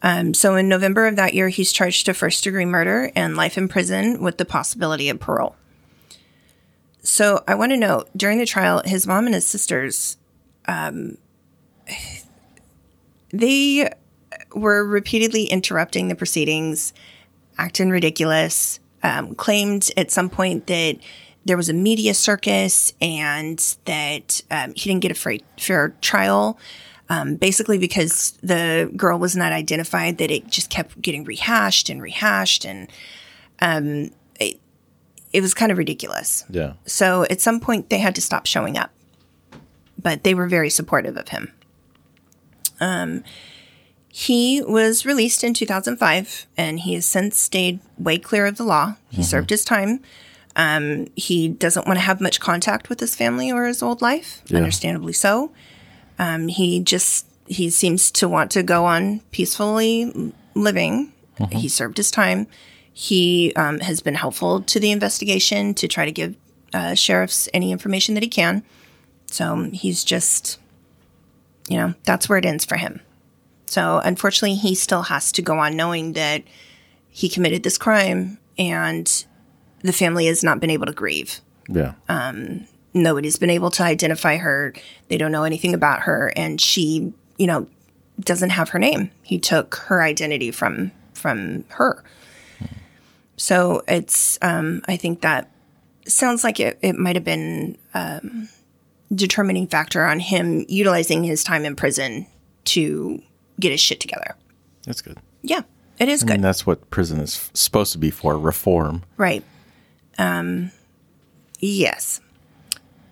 [0.00, 3.58] Um, so in November of that year, he's charged to first degree murder and life
[3.58, 5.56] in prison with the possibility of parole.
[7.02, 10.16] So I want to know during the trial, his mom and his sisters,
[10.68, 11.18] um,
[13.30, 13.90] they
[14.54, 16.92] were repeatedly interrupting the proceedings,
[17.58, 20.98] acting ridiculous, um, claimed at some point that
[21.44, 26.58] there was a media circus and that um, he didn't get a free, fair trial.
[27.10, 32.02] Um, basically, because the girl was not identified, that it just kept getting rehashed and
[32.02, 32.86] rehashed, and
[33.60, 34.60] um, it,
[35.32, 36.44] it was kind of ridiculous.
[36.50, 36.74] Yeah.
[36.84, 38.90] So at some point, they had to stop showing up,
[39.98, 41.50] but they were very supportive of him.
[42.80, 43.24] Um,
[44.10, 48.96] he was released in 2005, and he has since stayed way clear of the law.
[49.10, 50.00] He served his time.
[50.56, 54.42] Um, he doesn't want to have much contact with his family or his old life,
[54.58, 55.52] understandably so.
[56.18, 61.12] Um, he just he seems to want to go on peacefully living.
[61.52, 62.48] He served his time.
[62.92, 66.34] He um, has been helpful to the investigation to try to give
[66.74, 68.64] uh, sheriffs any information that he can.
[69.26, 70.58] So he's just,
[71.68, 73.00] you know, that's where it ends for him.
[73.66, 76.42] So unfortunately, he still has to go on knowing that
[77.10, 79.24] he committed this crime and
[79.82, 81.40] the family has not been able to grieve.
[81.68, 81.94] Yeah.
[82.94, 84.74] nobody's been able to identify her.
[85.08, 87.68] They don't know anything about her, and she, you know,
[88.18, 89.10] doesn't have her name.
[89.22, 92.02] He took her identity from from her.
[93.36, 95.50] So it's, um, I think that
[96.06, 98.48] sounds like it, it might have been um,
[99.14, 102.26] determining factor on him utilizing his time in prison
[102.64, 103.22] to
[103.58, 104.36] get his shit together.
[104.84, 105.18] That's good.
[105.42, 105.62] Yeah,
[105.98, 106.32] it is I good.
[106.34, 109.02] mean, that's what prison is supposed to be for reform.
[109.16, 109.42] Right.
[110.18, 110.70] Um,
[111.58, 112.20] yes.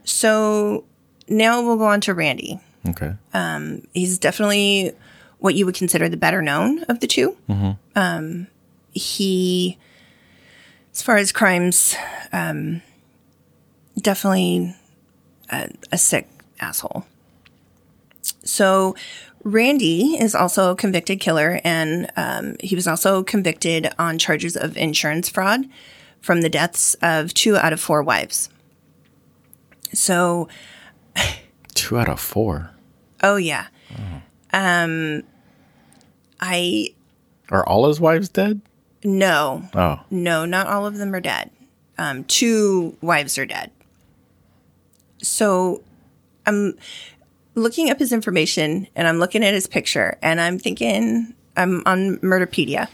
[0.04, 0.84] So
[1.28, 2.60] now we'll go on to Randy.
[2.88, 3.14] Okay.
[3.34, 4.92] Um, He's definitely
[5.38, 7.36] what you would consider the better known of the 2
[7.94, 8.46] Um,
[8.92, 9.78] he,
[10.94, 11.94] as far as crimes,
[12.32, 12.80] um,
[14.00, 14.74] definitely
[15.50, 16.28] a, a sick
[16.60, 17.06] asshole.
[18.22, 18.94] So
[19.44, 24.76] Randy is also a convicted killer, and um, he was also convicted on charges of
[24.76, 25.66] insurance fraud
[26.20, 28.48] from the deaths of two out of four wives.
[29.92, 30.48] So,
[31.74, 32.70] Two out of four.
[33.22, 33.66] oh yeah,
[34.52, 35.22] um,
[36.40, 36.94] I
[37.50, 38.60] Are all his wives dead?
[39.04, 41.50] no, Oh, no, not all of them are dead.
[41.98, 43.70] Um, two wives are dead.
[45.26, 45.82] So
[46.46, 46.78] I'm
[47.54, 52.18] looking up his information and I'm looking at his picture and I'm thinking I'm on
[52.18, 52.88] Murderpedia.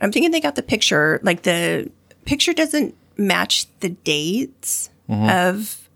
[0.00, 1.90] I'm thinking they got the picture like the
[2.24, 4.90] picture doesn't match the dates
[5.30, 5.88] of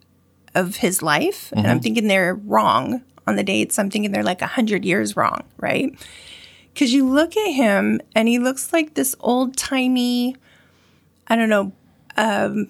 [0.55, 3.79] of his life, and I'm thinking they're wrong on the dates.
[3.79, 5.93] I'm thinking they're like a hundred years wrong, right?
[6.73, 10.37] Because you look at him and he looks like this old timey,
[11.27, 11.73] I don't know,
[12.17, 12.69] um,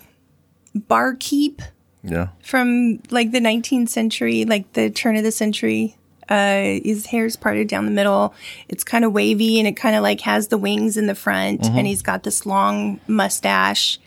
[0.75, 1.61] barkeep
[2.03, 2.29] yeah.
[2.43, 5.97] from like the 19th century, like the turn of the century.
[6.29, 8.35] Uh, his hair's parted down the middle.
[8.69, 11.65] It's kind of wavy and it kind of like has the wings in the front.
[11.79, 13.99] And he's got this long mustache.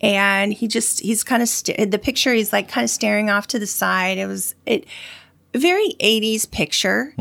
[0.00, 3.46] And he just, he's kind of, st- the picture, he's like kind of staring off
[3.48, 4.18] to the side.
[4.18, 4.84] It was, it,
[5.54, 7.12] very 80s picture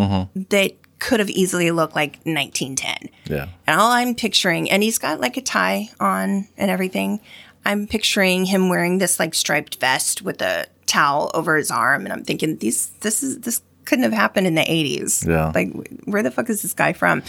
[0.50, 3.10] that could have easily looked like 1910.
[3.26, 3.48] Yeah.
[3.66, 7.22] And all I'm picturing, and he's got like a tie on and everything.
[7.70, 12.12] I'm picturing him wearing this like striped vest with a towel over his arm, and
[12.12, 15.28] I'm thinking these this is this couldn't have happened in the 80s.
[15.28, 15.52] Yeah.
[15.54, 15.72] Like
[16.06, 17.22] where the fuck is this guy from?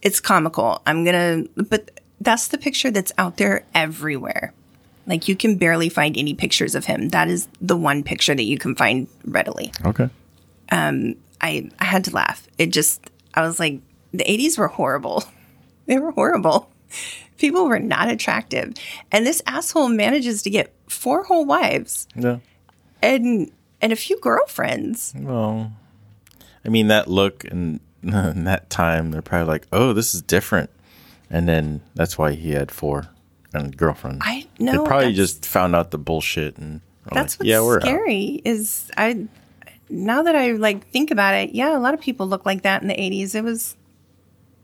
[0.00, 0.80] It's comical.
[0.86, 4.54] I'm gonna, but that's the picture that's out there everywhere.
[5.08, 7.08] Like you can barely find any pictures of him.
[7.08, 9.72] That is the one picture that you can find readily.
[9.84, 10.08] Okay.
[10.70, 12.46] Um I I had to laugh.
[12.58, 13.80] It just I was like
[14.12, 15.24] the 80s were horrible.
[15.86, 16.68] They were horrible.
[17.38, 18.72] People were not attractive.
[19.12, 22.38] And this asshole manages to get four whole wives Yeah.
[23.02, 23.50] and
[23.82, 25.12] and a few girlfriends.
[25.16, 25.72] Well,
[26.64, 30.70] I mean, that look and, and that time, they're probably like, oh, this is different.
[31.30, 33.08] And then that's why he had four
[33.52, 34.18] and girlfriends.
[34.22, 34.82] I know.
[34.82, 36.80] They probably just found out the bullshit and
[37.12, 37.82] That's like, what's yeah, we're out.
[37.82, 39.26] scary is I
[39.90, 42.80] now that I like think about it, yeah, a lot of people look like that
[42.82, 43.34] in the 80s.
[43.34, 43.76] It was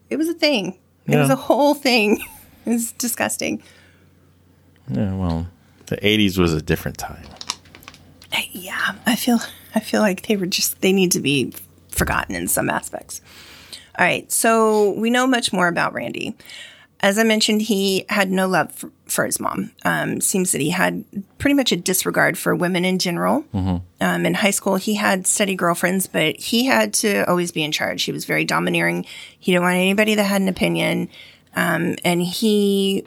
[0.09, 0.79] it was a thing.
[1.07, 2.23] It was a whole thing.
[2.67, 3.63] it's disgusting.
[4.89, 5.47] Yeah, well,
[5.87, 7.25] the 80s was a different time.
[8.53, 9.39] yeah i feel
[9.75, 11.53] i feel like they were just they need to be
[11.89, 13.21] forgotten in some aspects.
[13.99, 16.35] All right so we know much more about randy.
[17.01, 19.73] As i mentioned he had no love for, for his mom.
[19.85, 21.05] Um, seems that he had
[21.37, 23.45] pretty much a disregard for women in general.
[24.01, 27.73] Um, in high school he had steady girlfriends but he had to always be in
[27.73, 28.05] charge.
[28.05, 29.05] He was very domineering.
[29.39, 31.11] He didn't want anybody that had an opinion
[31.55, 33.05] um, and he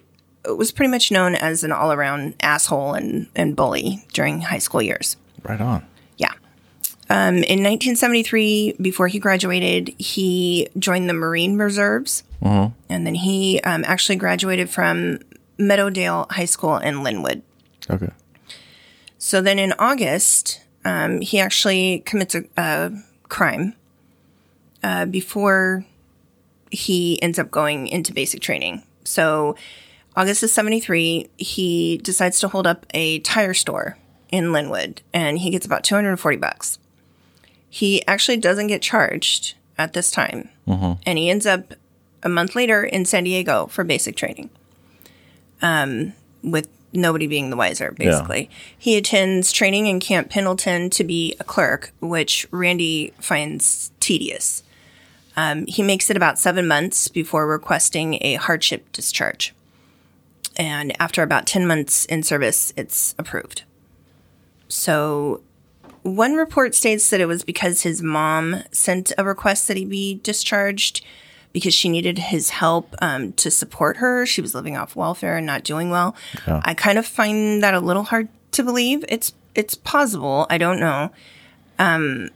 [0.47, 5.17] was pretty much known as an all-around asshole and, and bully during high school years
[5.43, 5.85] Right on.
[6.17, 6.33] yeah.
[7.09, 12.23] Um, in 1973, before he graduated, he joined the Marine Reserves.
[12.41, 15.19] And then he um, actually graduated from
[15.59, 17.41] Meadowdale High School in Lynnwood.
[17.89, 18.09] Okay.
[19.17, 22.91] So then in August, um, he actually commits a, a
[23.29, 23.73] crime
[24.83, 25.85] uh, before
[26.75, 28.83] he ends up going into basic training.
[29.03, 29.55] So
[30.15, 33.97] August of 73, he decides to hold up a tire store
[34.29, 36.79] in Lynnwood and he gets about 240 bucks.
[37.69, 40.49] He actually doesn't get charged at this time.
[41.05, 41.73] And he ends up
[42.23, 44.49] a month later in San Diego for basic training.
[45.61, 48.49] Um, with nobody being the wiser, basically.
[48.77, 54.63] He attends training in Camp Pendleton to be a clerk, which Randy finds tedious.
[55.37, 59.53] Um, he makes it about seven months before requesting a hardship discharge.
[60.57, 63.63] And after about 10 months in service, it's approved.
[64.67, 65.41] So,
[66.03, 70.15] one report states that it was because his mom sent a request that he be
[70.23, 71.03] discharged
[71.51, 74.25] because she needed his help um, to support her.
[74.25, 76.15] She was living off welfare and not doing well.
[76.63, 79.03] I kind of find that a little hard to believe.
[79.07, 80.45] It's it's possible.
[80.49, 81.11] I don't know.
[81.79, 82.29] Um,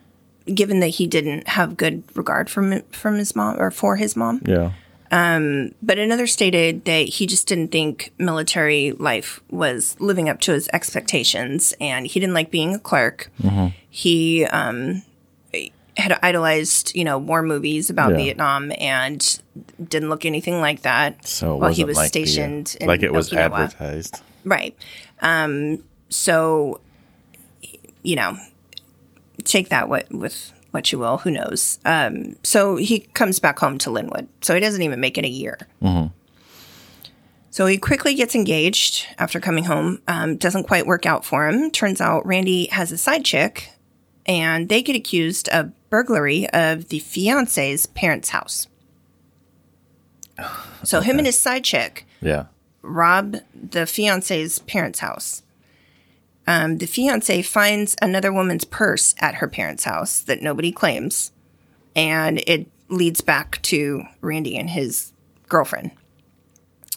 [0.46, 4.42] given that he didn't have good regard from from his mom or for his mom.
[4.46, 4.72] Yeah.
[5.12, 10.70] But another stated that he just didn't think military life was living up to his
[10.74, 13.32] expectations, and he didn't like being a clerk.
[13.90, 15.02] He um,
[15.98, 18.18] had idolized, you know, war movies about Yeah.
[18.18, 19.42] Vietnam, and
[19.84, 22.78] didn't look anything like that So while he was like the, stationed.
[22.80, 23.60] in like it was Okinawa.
[23.66, 24.22] advertised.
[24.46, 24.76] Right.
[25.22, 26.80] Um, so,
[28.04, 28.38] you know,
[29.44, 31.18] take that what, with what you will.
[31.18, 31.80] Who knows?
[31.86, 34.28] Um, so he comes back home to Lynnwood.
[34.42, 35.58] So he doesn't even make it a year.
[37.52, 40.02] So he quickly gets engaged after coming home.
[40.08, 41.72] Um, doesn't quite work out for him.
[41.72, 43.72] Turns out Randy has a side chick,
[44.28, 48.68] and they get accused of burglary of the fiance's parents' house.
[50.84, 52.46] So him and his side chick Yeah.
[52.82, 55.44] rob the fiance's parents' house.
[56.48, 61.32] Um, the fiance finds another woman's purse at her parents' house that nobody claims,
[61.96, 65.14] and it leads back to Randy and his
[65.48, 65.92] girlfriend.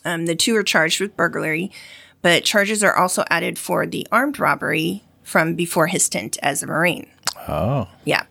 [0.04, 1.70] Um, the two are charged with burglary,
[2.22, 6.66] but charges are also added for the armed robbery from before his stint as a
[6.66, 7.08] Marine.
[7.48, 7.88] Oh.
[8.04, 8.24] Yeah.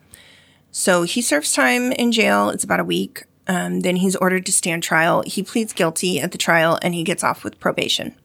[0.71, 2.49] So he serves time in jail.
[2.49, 3.23] It's about a week.
[3.47, 5.23] Um, then he's ordered to stand trial.
[5.25, 8.15] He pleads guilty at the trial and he gets off with probation.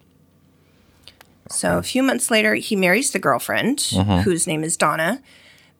[1.49, 3.81] So a few months later, he marries the girlfriend,
[4.25, 5.23] whose name is Donna.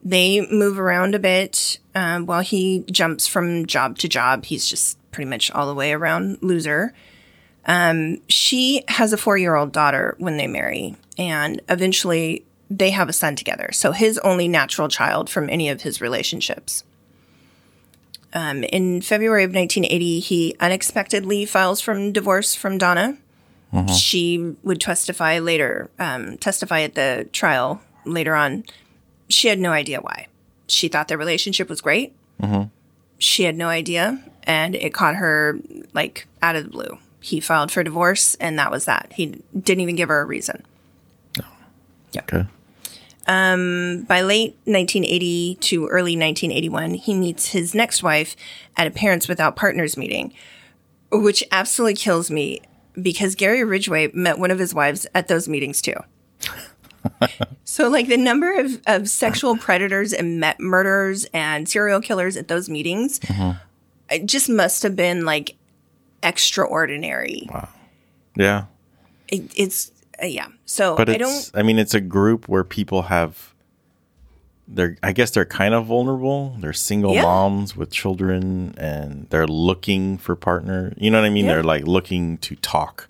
[0.05, 4.45] They move around a bit um, while he jumps from job to job.
[4.45, 6.93] He's just pretty much all the way around loser.
[7.65, 13.09] Um, she has a four year old daughter when they marry, and eventually they have
[13.09, 13.71] a son together.
[13.73, 16.85] So his only natural child from any of his relationships.
[18.33, 23.17] Um, in February of 1980, he unexpectedly files from divorce from Donna.
[23.77, 23.95] Mm-hmm.
[23.95, 28.65] She would testify later, um, testify at the trial later on.
[29.29, 30.29] She had no idea why.
[30.67, 32.15] She thought their relationship was great.
[32.41, 32.69] Mm-hmm.
[33.19, 35.59] She had no idea, and it caught her
[35.93, 36.99] like out of the blue.
[37.21, 39.13] He filed for divorce, and that was that.
[39.15, 40.63] He didn't even give her a reason.
[42.17, 42.47] Okay.
[43.27, 48.37] Um, by late 1980 to early 1981, he meets his next wife
[48.77, 50.33] at a Parents Without Partners meeting,
[51.11, 52.63] which absolutely kills me
[53.01, 55.95] because Gary Ridgway met one of his wives at those meetings too.
[57.65, 62.49] so, like the number of, of sexual predators and met murderers and serial killers at
[62.49, 63.21] those meetings,
[64.11, 65.57] it just must have been like
[66.23, 67.49] extraordinary.
[67.53, 67.69] Wow.
[68.37, 68.65] Yeah.
[69.29, 69.91] It, it's,
[70.23, 70.49] uh, yeah.
[70.67, 71.51] So, But I don't.
[71.55, 73.55] I, mean, it's a group where people have,
[74.69, 76.57] they're, I guess they're kind of vulnerable.
[76.59, 77.23] They're single Yeah.
[77.23, 80.93] moms with children and they're looking for partner.
[80.97, 81.45] You know what I mean?
[81.47, 81.55] Yeah.
[81.55, 83.09] They're like looking to talk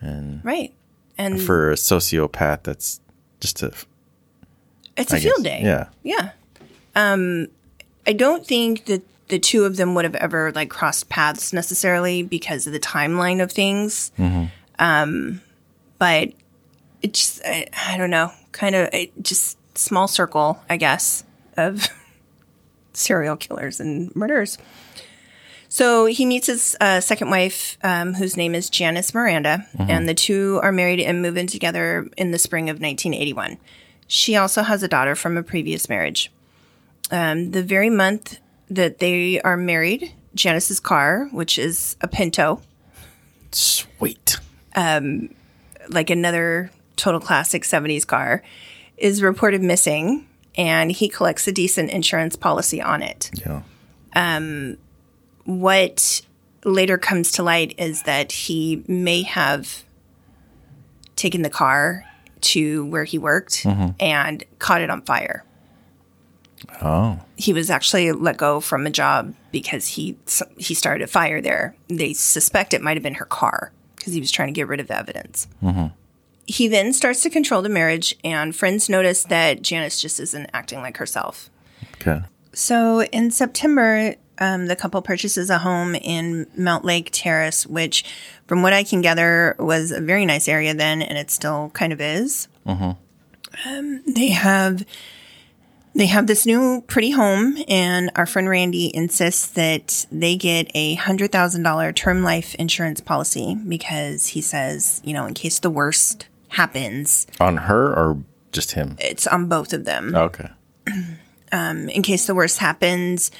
[0.00, 0.72] And Right.
[1.18, 2.62] And for a sociopath.
[2.62, 3.00] That's
[3.40, 3.72] just a,
[4.96, 5.60] it's a I field day.
[5.62, 5.88] Yeah.
[6.02, 6.30] Yeah.
[6.94, 7.48] Um,
[8.06, 12.22] I don't think that the two of them would have ever like crossed paths necessarily
[12.22, 14.10] because of the timeline of things.
[14.78, 15.40] Um,
[15.98, 16.32] but
[17.02, 21.24] it just, I, I don't know, kind of it just small circle, I guess,
[21.56, 21.88] of
[22.92, 24.58] serial killers and murderers.
[25.68, 30.14] So he meets his uh, second wife, um, whose name is Janice Miranda, and the
[30.14, 33.56] two are married and move in together in the spring of 1981.
[34.08, 36.32] She also has a daughter from a previous marriage.
[37.12, 42.60] Um, the very month that they are married, Janice's car, which is a Pinto,
[43.52, 44.38] sweet.
[44.76, 48.42] like another total classic 70s car,
[49.00, 53.30] is reported missing, and he collects a decent insurance policy on it.
[53.34, 53.62] Yeah.
[54.14, 54.76] Um,
[55.44, 56.22] what
[56.64, 59.84] later comes to light is that he may have
[61.16, 62.04] taken the car
[62.40, 63.90] to where he worked mm-hmm.
[63.98, 65.44] and caught it on fire.
[66.82, 67.18] Oh.
[67.36, 70.16] He was actually let go from a job because he
[70.58, 71.74] he started a fire there.
[71.88, 74.80] They suspect it might have been her car because he was trying to get rid
[74.80, 75.48] of the evidence.
[75.62, 75.86] Mm-hmm.
[76.50, 80.80] He then starts to control the marriage, and friends notice that Janice just isn't acting
[80.80, 81.48] like herself.
[81.94, 82.22] Okay.
[82.52, 88.04] So in September, um, the couple purchases a home in Mountlake Terrace, which,
[88.48, 91.92] from what I can gather, was a very nice area then, and it still kind
[91.92, 92.48] of is.
[92.66, 92.94] Uh
[93.64, 94.84] Um, they have
[95.94, 100.94] they have this new pretty home, and our friend Randy insists that they get a
[100.94, 105.70] hundred thousand dollar term life insurance policy because he says, you know, in case the
[105.70, 108.18] worst happens, On her or
[108.52, 108.96] just him?
[109.00, 110.48] it's on both of them Okay.
[111.52, 113.32] Um, in case the worst happens,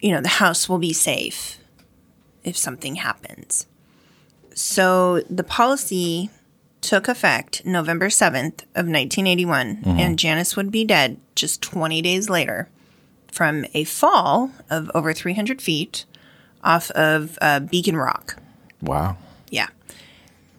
[0.00, 1.58] you know, the house will be safe
[2.42, 3.68] if something happens.
[4.54, 6.30] So the policy
[6.80, 12.68] took effect November 7th of 1981 and Janice would be dead just 20 days later
[13.30, 16.06] from a fall of over 300 feet
[16.64, 18.36] off of uh, Beacon Rock.
[18.82, 19.16] Wow.
[19.50, 19.68] Yeah.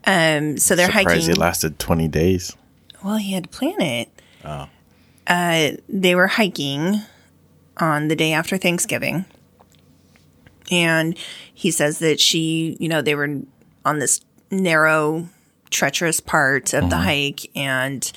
[0.06, 1.30] Um, so they're Surprised hiking.
[1.32, 2.56] it lasted 20 days.
[3.04, 4.10] Well, he had to plan it.
[5.28, 7.02] Uh, they were hiking
[7.78, 9.26] on the day after Thanksgiving.
[10.72, 11.18] And
[11.54, 13.42] he says that she, you know, they were
[13.86, 14.22] on this
[14.52, 15.30] narrow,
[15.70, 17.50] treacherous part of the hike.
[17.56, 18.12] And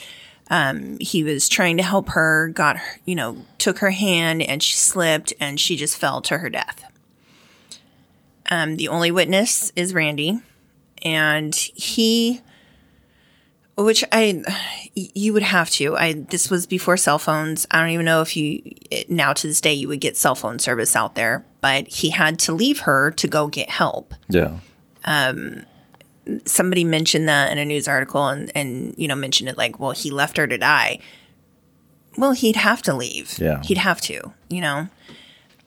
[0.51, 4.63] um, he was trying to help her, got her, you know, took her hand and
[4.63, 6.85] she slipped and she just fell to her death.
[8.51, 10.41] Um, the only witness is Randy.
[11.03, 12.41] And he
[13.77, 14.43] which I
[14.95, 15.97] you would have to.
[15.97, 17.67] I this was before cell phones.
[17.71, 18.63] I don't even know if you
[19.09, 22.39] now to this day you would get cell phone service out there, but he had
[22.41, 24.15] to leave her to go get help.
[24.29, 24.59] Yeah.
[25.05, 25.65] Um
[26.45, 29.91] Somebody mentioned that in a news article and and you know mentioned it like, well,
[29.91, 30.99] he left her to die.
[32.17, 33.39] Well, he'd have to leave.
[33.39, 33.63] Yeah.
[33.63, 34.89] He'd have to, you know.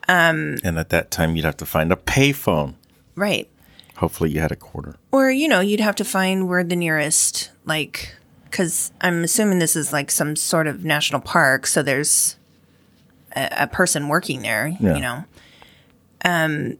[0.08, 2.74] Um And at that time, you'd have to find a payphone.
[3.16, 3.48] Right.
[3.96, 4.96] Hopefully, you had a quarter.
[5.12, 9.74] Or, you know, you'd have to find where the nearest, like, because I'm assuming this
[9.76, 11.66] is like some sort of national park.
[11.66, 12.36] So there's
[13.34, 14.94] a, a person working there, Yeah.
[14.94, 15.24] you know.
[16.24, 16.78] Um,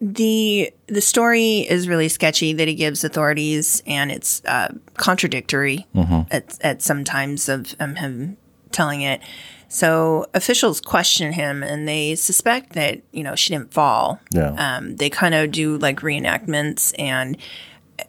[0.00, 5.86] the the story is really sketchy that he gives authorities, and it's uh, contradictory
[6.30, 8.36] at at some times of um, him
[8.72, 9.20] telling it.
[9.72, 14.20] So officials question him, and they suspect that you know she didn't fall.
[14.30, 14.50] Yeah.
[14.58, 17.38] Um, they kind of do like reenactments, and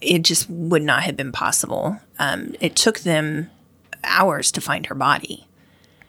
[0.01, 2.01] it just would not have been possible.
[2.19, 3.49] Um, it took them
[4.03, 5.47] hours to find her body.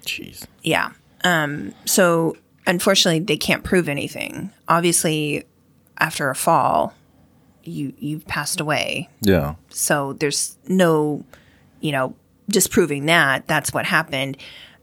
[0.05, 0.44] Jeez.
[0.64, 0.90] Yeah.
[1.22, 2.36] Um, so
[2.66, 4.50] unfortunately, they can't prove anything.
[4.66, 5.44] Obviously,
[5.98, 6.94] after a fall,
[7.62, 9.09] you you've passed away.
[9.20, 9.55] Yeah.
[9.68, 11.24] So there's no,
[11.80, 12.16] you know,
[12.48, 13.46] disproving that.
[13.46, 14.36] That's what happened.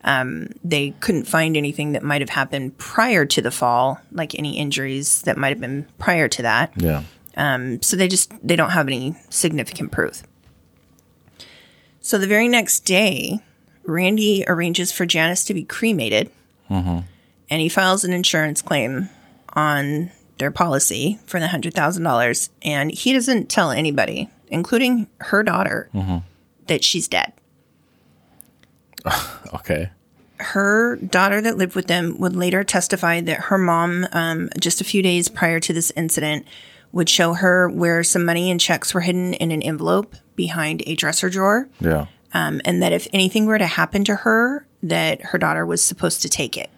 [0.03, 4.57] Um, they couldn't find anything that might have happened prior to the fall, like any
[4.57, 6.71] injuries that might have been prior to that.
[6.75, 7.03] Yeah.
[7.37, 10.23] Um, so they just they don't have any significant proof.
[12.01, 13.39] So the very next day,
[13.83, 16.31] Randy arranges for Janice to be cremated,
[17.49, 19.09] and he files an insurance claim
[19.53, 25.43] on their policy for the hundred thousand dollars, and he doesn't tell anybody, including her
[25.43, 25.89] daughter,
[26.67, 27.33] that she's dead.
[29.53, 29.89] Okay.
[30.39, 34.83] her daughter that lived with them would later testify that her mom, um, just a
[34.83, 36.45] few days prior to this incident,
[36.91, 40.95] would show her where some money and checks were hidden in an envelope behind a
[40.95, 42.07] dresser drawer, Yeah.
[42.33, 46.21] um, and that if anything were to happen to her, that her daughter was supposed
[46.23, 46.69] to take it.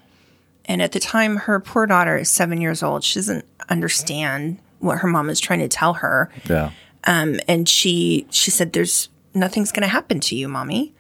[0.65, 3.03] And at the time, her poor daughter is seven years old.
[3.03, 6.71] She doesn't understand what her mom is trying to tell her Yeah.
[7.05, 10.93] um, and she she said, "There's nothing's going to happen to you, mommy,"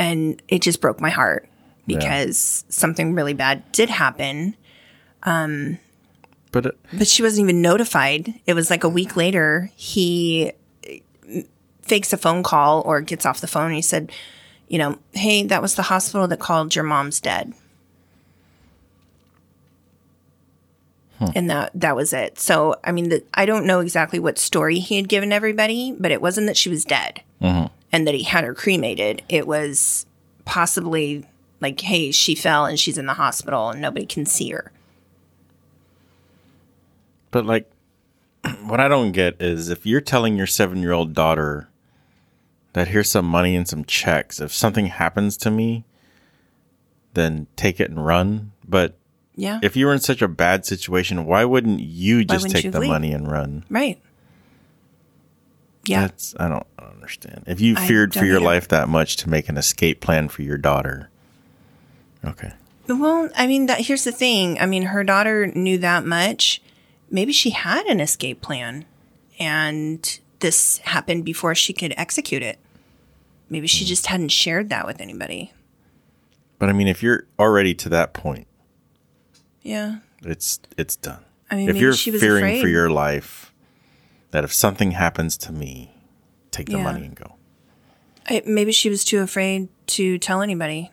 [0.00, 1.46] and it just broke my heart
[1.86, 4.56] because something really bad did happen,
[5.24, 5.78] um,
[6.52, 8.34] But it, but she wasn't even notified.
[8.46, 9.70] It was like a week later.
[9.76, 10.52] He
[10.88, 11.40] uh,
[11.82, 13.66] fakes a phone call or gets off the phone.
[13.66, 14.10] And he said,
[14.68, 17.52] "You know, hey, that was the hospital that called your mom's dead."
[21.34, 22.38] And that that was it.
[22.38, 26.10] So I mean, the, I don't know exactly what story he had given everybody, but
[26.10, 27.66] it wasn't that she was dead mm-hmm.
[27.92, 29.22] And that he had her cremated.
[29.28, 30.06] It was
[30.44, 31.24] possibly
[31.60, 34.72] like, hey, she fell and she's in the hospital and nobody can see her.
[37.30, 37.70] but like,
[38.64, 41.68] what I don't get is if you're telling your seven year old daughter
[42.72, 45.84] that here's some money and some checks, if something happens to me,
[47.14, 48.52] then take it and run.
[48.66, 48.96] But
[49.36, 52.64] Yeah, if you were in such a bad situation, why wouldn't you just wouldn't take
[52.64, 52.88] you the leave?
[52.90, 53.64] money and run?
[53.68, 54.00] right.
[55.86, 57.44] Yeah, That's I don't, I don't understand.
[57.46, 58.44] If you I feared for your either.
[58.44, 61.08] life that much to make an escape plan for your daughter,
[62.24, 62.52] okay,
[62.86, 64.58] Well, I mean, that here's the thing.
[64.60, 66.60] I mean, her daughter knew that much.
[67.10, 68.84] Maybe she had an escape plan,
[69.38, 72.58] and this happened before she could execute it.
[73.48, 73.88] Maybe she hmm.
[73.88, 75.52] just hadn't shared that with anybody.
[76.58, 78.46] but I mean, if you're already to that point,
[79.62, 79.96] Yeah.
[80.22, 81.24] it's it's done.
[81.50, 82.60] I mean, if you're fearing afraid.
[82.60, 83.49] for your life,
[84.30, 85.92] that if something happens to me,
[86.50, 86.84] take the Yeah.
[86.84, 87.34] money and go.
[88.28, 90.90] I, maybe she was too afraid to tell anybody.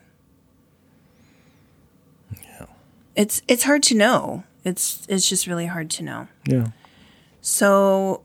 [2.42, 2.66] Yeah.
[3.14, 4.44] It's it's hard to know.
[4.64, 6.28] It's it's just really hard to know.
[6.46, 6.68] Yeah.
[7.40, 8.22] So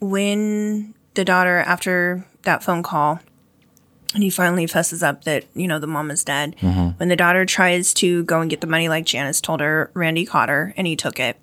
[0.00, 3.20] when the daughter after that phone call
[4.14, 6.56] and he finally fesses up that, you know, the mom is dead.
[6.60, 6.90] Mm-hmm.
[6.98, 10.24] When the daughter tries to go and get the money like Janice told her, Randy
[10.24, 11.36] caught her and he took it.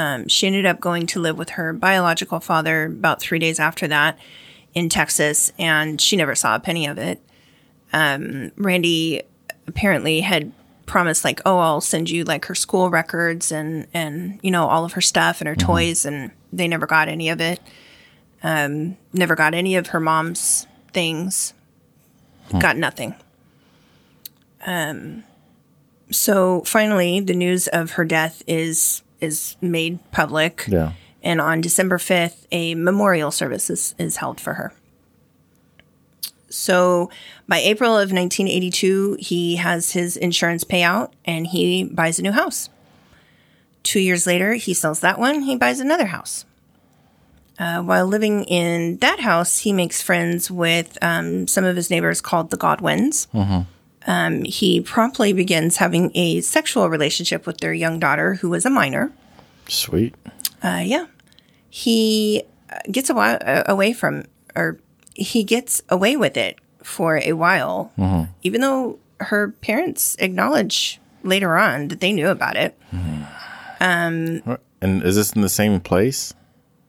[0.00, 3.86] Um, she ended up going to live with her biological father about three days after
[3.88, 4.18] that
[4.72, 7.20] in Texas, and she never saw a penny of it.
[7.92, 9.20] Um, Randy
[9.66, 10.52] apparently had
[10.86, 14.86] promised, like, "Oh, I'll send you like her school records and and you know all
[14.86, 17.60] of her stuff and her toys," and they never got any of it.
[18.42, 21.52] Um, never got any of her mom's things.
[22.58, 23.14] Got nothing.
[24.66, 25.24] Um,
[26.10, 30.64] so finally, the news of her death is is made public.
[30.68, 30.92] Yeah.
[31.22, 34.72] And on December 5th, a memorial service is, is held for her.
[36.48, 37.10] So
[37.46, 42.68] by April of 1982, he has his insurance payout and he buys a new house.
[43.82, 46.44] Two years later, he sells that one, he buys another house.
[47.58, 52.20] Uh, while living in that house, he makes friends with um, some of his neighbors
[52.20, 53.28] called the Godwins.
[54.06, 58.70] Um, he promptly begins having a sexual relationship with their young daughter, who was a
[58.70, 59.12] minor.
[59.68, 60.14] Sweet.
[60.62, 61.06] Uh, yeah.
[61.68, 64.24] He uh, gets a while, uh, away from,
[64.56, 64.78] or
[65.14, 67.92] he gets away with it for a while,
[68.42, 72.74] even though her parents acknowledge later on that they knew about it.
[74.44, 76.32] What- And is this in the same place?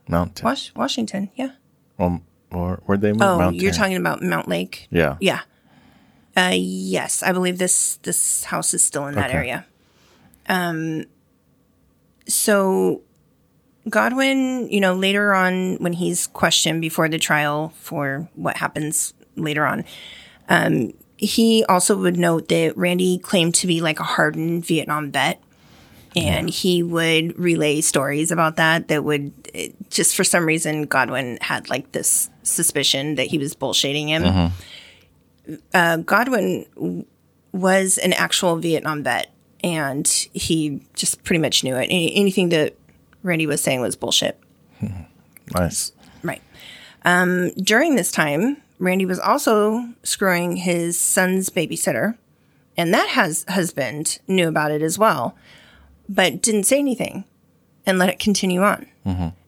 [0.08, 0.42] Mount.
[0.44, 1.52] Was- Washington, yeah.
[2.00, 3.22] Um, or where'd they move?
[3.22, 4.88] Oh, Mount you're talking about Mountlake.
[4.90, 5.18] Yeah.
[5.20, 5.42] Yeah.
[6.36, 9.38] Uh, yes, I believe this this house is still in that Okay.
[9.38, 9.66] area.
[10.48, 11.06] Um,
[12.28, 13.02] so
[13.90, 19.66] Godwin, you know, later on when he's questioned before the trial for what happens later
[19.66, 19.84] on,
[20.50, 25.42] um, he also would note that Randy claimed to be like a hardened Vietnam vet.
[26.14, 28.90] And he would relay stories about that.
[28.90, 33.56] That would it, just for some reason, Godwin had like this suspicion that he was
[33.56, 34.52] bullshitting him.
[35.74, 37.06] Uh, Godwin
[37.52, 39.32] was an actual Vietnam vet,
[39.64, 41.86] and he just pretty much knew it.
[41.86, 42.76] Any, anything that
[43.24, 44.40] Randy was saying was bullshit.
[45.54, 45.92] Nice.
[46.24, 46.42] Right.
[47.04, 52.18] Um, during this time, Randy was also screwing his son's babysitter,
[52.78, 55.36] and that has husband knew about it as well,
[56.08, 57.26] but didn't say anything
[57.86, 58.88] and let it continue on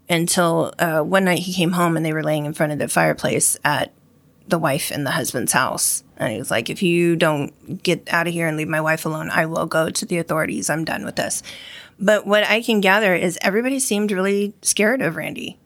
[0.09, 2.89] until uh, one night he came home and they were laying in front of the
[2.89, 3.93] fireplace at
[4.47, 6.03] the wife and the husband's house.
[6.17, 9.05] And he was like, If you don't get out of here and leave my wife
[9.05, 10.69] alone, I will go to the authorities.
[10.69, 11.43] I'm done with this.
[11.99, 15.57] But what I can gather is everybody seemed really scared of Randy.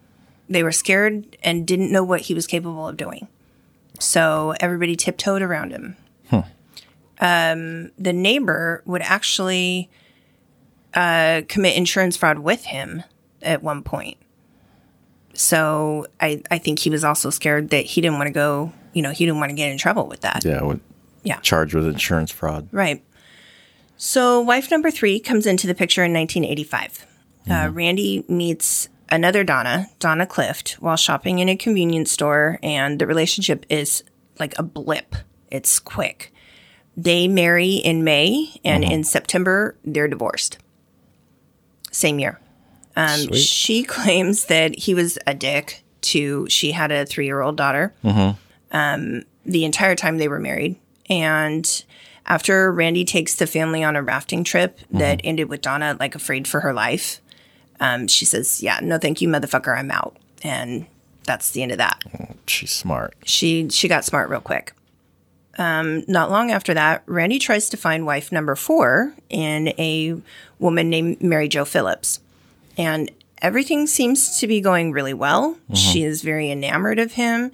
[0.49, 3.27] They were scared and didn't know what he was capable of doing.
[3.99, 5.97] So everybody tiptoed around him.
[7.19, 9.89] Um, the neighbor would actually
[10.93, 13.03] uh, commit insurance fraud with him
[13.41, 14.17] at one point.
[15.37, 19.03] So I, I think he was also scared that he didn't want to go, you
[19.03, 20.43] know, he didn't want to get in trouble with that.
[20.43, 20.63] Yeah.
[20.63, 20.81] With,
[21.23, 21.39] Yeah.
[21.41, 22.67] Charged with insurance fraud.
[22.71, 23.03] Right.
[23.97, 27.05] So, wife number three comes into the picture in 1985.
[27.49, 33.07] Uh, Randy meets another Donna, Donna Clift, while shopping in a convenience store, and the
[33.07, 34.03] relationship is
[34.39, 35.15] like a blip.
[35.49, 36.33] It's quick.
[36.97, 40.57] They marry in May, and in September, they're divorced.
[41.91, 42.39] Same year.
[42.97, 47.55] Um, she claims that he was a dick to, she had a three year old
[47.55, 47.93] daughter
[48.71, 50.75] um, the entire time they were married.
[51.09, 51.83] And
[52.25, 56.47] after Randy takes the family on a rafting trip that ended with Donna like afraid
[56.47, 57.21] for her life,
[57.79, 60.87] um, she says, "Yeah, no, thank you, motherfucker, I'm out." And
[61.23, 62.03] that's the end of that.
[62.47, 63.13] She's smart.
[63.23, 64.73] She she got smart real quick.
[65.57, 70.19] Um, not long after that, Randy tries to find wife number four in a
[70.59, 72.19] woman named Mary Jo Phillips,
[72.77, 73.09] and
[73.41, 75.57] everything seems to be going really well.
[75.73, 77.51] She is very enamored of him.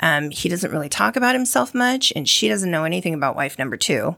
[0.00, 3.58] Um, he doesn't really talk about himself much, and she doesn't know anything about wife
[3.58, 4.16] number two.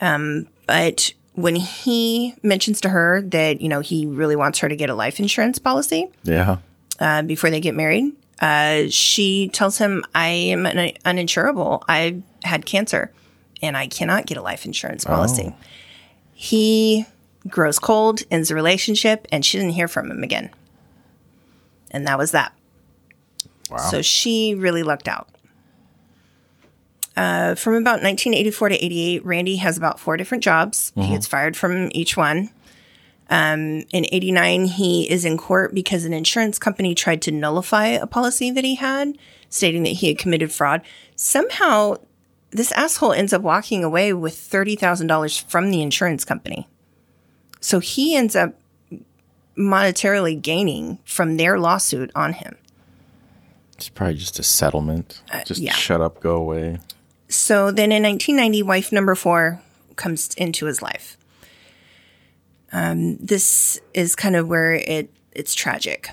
[0.00, 4.76] Um, but when he mentions to her that you know he really wants her to
[4.76, 6.58] get a life insurance policy, Yeah.
[6.98, 8.12] uh, before they get married.
[8.40, 11.82] Uh, she tells him, I am un- uninsurable.
[11.86, 13.12] I had cancer
[13.60, 15.54] and I cannot get a life insurance policy.
[16.32, 17.04] He
[17.48, 20.50] grows cold, ends the relationship, and she didn't hear from him again.
[21.90, 22.52] And that was that.
[23.70, 23.78] Wow.
[23.78, 25.28] So she really lucked out.
[27.16, 30.92] Uh, from about 1984 to 88, Randy has about four different jobs.
[30.94, 32.50] He gets fired from each one.
[33.28, 38.06] Um, in 89, he is in court because an insurance company tried to nullify a
[38.06, 39.16] policy that he had,
[39.48, 40.82] stating that he had committed fraud.
[41.14, 41.96] Somehow,
[42.50, 46.68] this asshole ends up walking away with $30,000 from the insurance company.
[47.60, 48.54] So he ends up
[49.56, 52.56] monetarily gaining from their lawsuit on him.
[53.76, 55.22] It's probably just a settlement.
[55.46, 55.72] just Uh, yeah.
[55.72, 56.78] shut up, go away.
[57.28, 59.60] So then in 1990, wife number four
[59.96, 61.16] comes into his life.
[62.72, 66.10] Um, this is kind of where it it's tragic.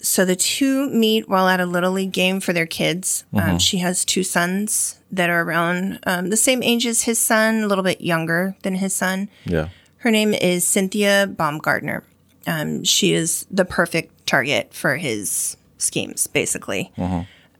[0.00, 3.24] So the two meet while at a little league game for their kids.
[3.32, 7.62] Um, she has two sons that are around um, the same age as his son,
[7.62, 9.30] a little bit younger than his son.
[9.46, 9.68] Yeah.
[10.04, 12.04] Her name is Cynthia Baumgartner.
[12.46, 16.92] Um, she is the perfect target for his schemes, basically.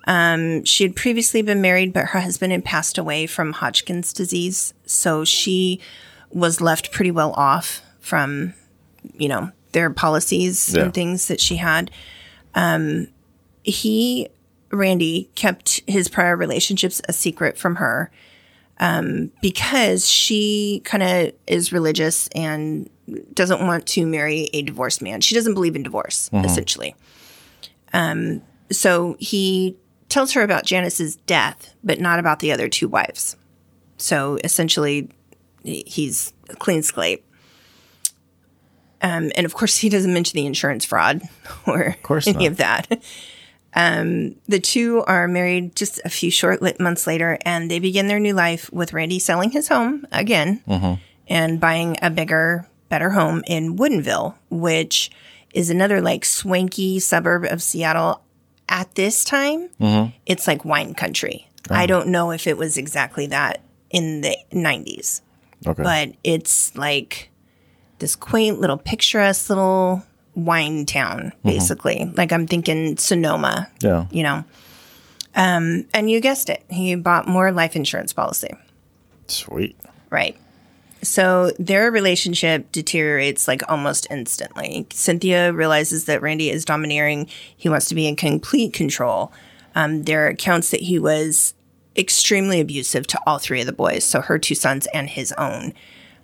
[0.07, 4.75] Um, she had previously been married, but her husband had passed away from Hodgkin's disease.
[4.85, 5.81] So she
[6.29, 8.53] was left pretty well off from,
[9.17, 10.83] you know, their policies Yeah.
[10.83, 11.91] and things that she had.
[12.55, 13.09] Um,
[13.63, 14.29] he,
[14.71, 18.11] Randy, kept his prior relationships a secret from her
[18.79, 22.91] um, because she kind of is religious and
[23.33, 25.21] doesn't want to marry a divorced man.
[25.21, 26.97] She doesn't believe in divorce, essentially.
[27.93, 29.77] Um, so he
[30.09, 33.37] tells her about Janice's death, but not about the other two wives.
[33.99, 35.09] So essentially,
[35.63, 37.25] he's a clean slate.
[39.03, 41.23] Um, and of course, he doesn't mention the insurance fraud
[41.67, 41.97] or
[42.27, 42.47] any not.
[42.47, 43.03] of that.
[43.75, 48.21] Um, the two are married just a few short months later, and they begin their
[48.21, 50.63] new life with Randy selling his home again
[51.29, 55.11] and buying a bigger, better home in Woodinville, which
[55.53, 58.21] is another like swanky suburb of Seattle.
[58.69, 59.69] At this time,
[60.27, 61.49] it's like wine country.
[61.71, 63.61] I don't know if it was exactly that
[63.91, 65.21] in the 90s,
[65.67, 65.83] Okay.
[65.83, 67.31] but it's like
[67.99, 70.03] this quaint little picturesque little
[70.35, 72.11] wine town, basically.
[72.17, 74.07] Like I'm thinking Sonoma, yeah.
[74.11, 74.45] you know.
[75.37, 78.55] Um, and you guessed it, he bought more life insurance policy.
[79.27, 79.77] Sweet.
[80.11, 80.37] Right.
[81.03, 84.87] So their relationship deteriorates like almost instantly.
[84.91, 87.29] Cynthia realizes that Randy is domineering.
[87.57, 89.33] He wants to be in complete control.
[89.75, 91.55] Um, there are accounts that he was
[91.97, 95.75] extremely abusive to all three of the boys, so her two sons and his own,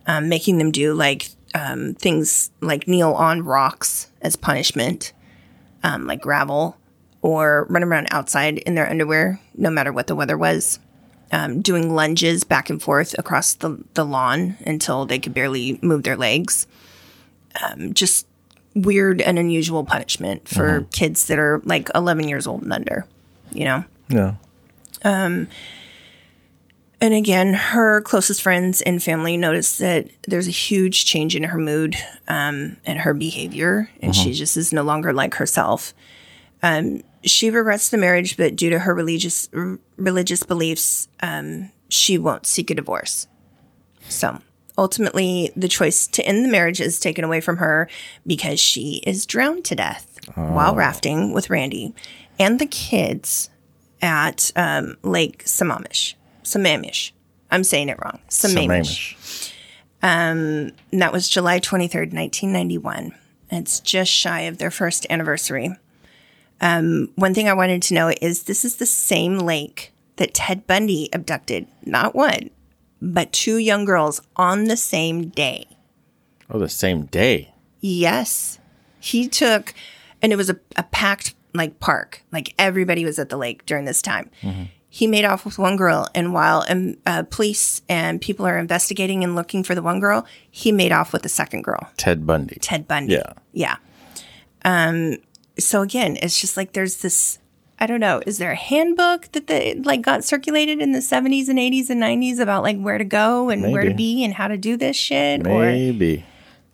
[0.06, 5.12] um, making them do like um, things like kneel on rocks as punishment,
[5.82, 6.76] um, like gravel,
[7.22, 10.78] or run around outside in their underwear, no matter what the weather was
[11.32, 16.02] um, doing lunges back and forth across the, the lawn until they could barely move
[16.02, 16.66] their legs.
[17.62, 18.26] Um, just
[18.74, 23.06] weird and unusual punishment for kids that are like 11 years old and under,
[23.52, 23.84] you know?
[24.08, 24.34] Yeah.
[27.02, 31.58] And again, her closest friends and family notice that there's a huge change in her
[31.58, 31.96] mood
[32.28, 35.94] um, and her behavior, and she just is no longer like herself.
[36.62, 42.18] Um, she regrets the marriage, but due to her religious r- religious beliefs, um, she
[42.18, 43.26] won't seek a divorce.
[44.08, 44.40] So
[44.76, 47.88] ultimately, the choice to end the marriage is taken away from her
[48.26, 51.94] because she is drowned to death while rafting with Randy
[52.38, 53.48] and the kids
[54.02, 56.14] at um, Lake Sammamish.
[56.44, 57.12] Sammamish.
[57.50, 58.20] I'm saying it wrong.
[58.28, 59.16] Sammamish.
[59.16, 59.52] Sammamish.
[60.02, 63.14] And that was July 23rd, 1991.
[63.50, 65.74] It's just shy of their first anniversary.
[66.60, 70.66] Um, one thing I wanted to know is this is the same lake that Ted
[70.66, 72.50] Bundy abducted, not one,
[73.00, 75.66] but two young girls on the same day.
[76.50, 77.54] Oh, the same day.
[77.80, 78.58] Yes.
[78.98, 79.74] He took,
[80.20, 82.22] and it was a, a packed like park.
[82.32, 84.30] Like everybody was at the lake during this time.
[84.92, 89.22] He made off with one girl, and while um, uh, police and people are investigating
[89.22, 92.56] and looking for the one girl, he made off with the second girl, Ted Bundy.
[92.60, 93.14] Ted Bundy.
[93.14, 93.32] Yeah.
[93.52, 93.76] Yeah.
[94.64, 95.18] Um.
[95.60, 97.38] So again, it's just like there's this.
[97.78, 98.20] I don't know.
[98.26, 102.02] Is there a handbook that they like got circulated in the 70s and 80s and
[102.02, 104.96] 90s about like where to go and where to be and how to do this
[104.96, 105.46] shit?
[105.46, 106.26] Or Maybe.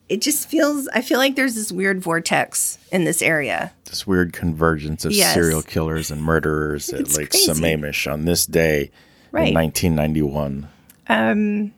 [0.08, 3.72] It just feels I feel like there's this weird vortex in this area.
[3.86, 5.34] This weird convergence of Yes.
[5.34, 7.48] serial killers and murderers at Lake crazy.
[7.48, 8.90] Sammamish on this day
[9.32, 9.48] Right.
[9.48, 10.68] in 1991.
[11.08, 11.72] Um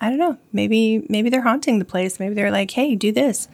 [0.00, 0.36] I don't know.
[0.52, 2.18] Maybe maybe they're haunting the place.
[2.18, 3.46] Maybe they're like, "Hey, do this."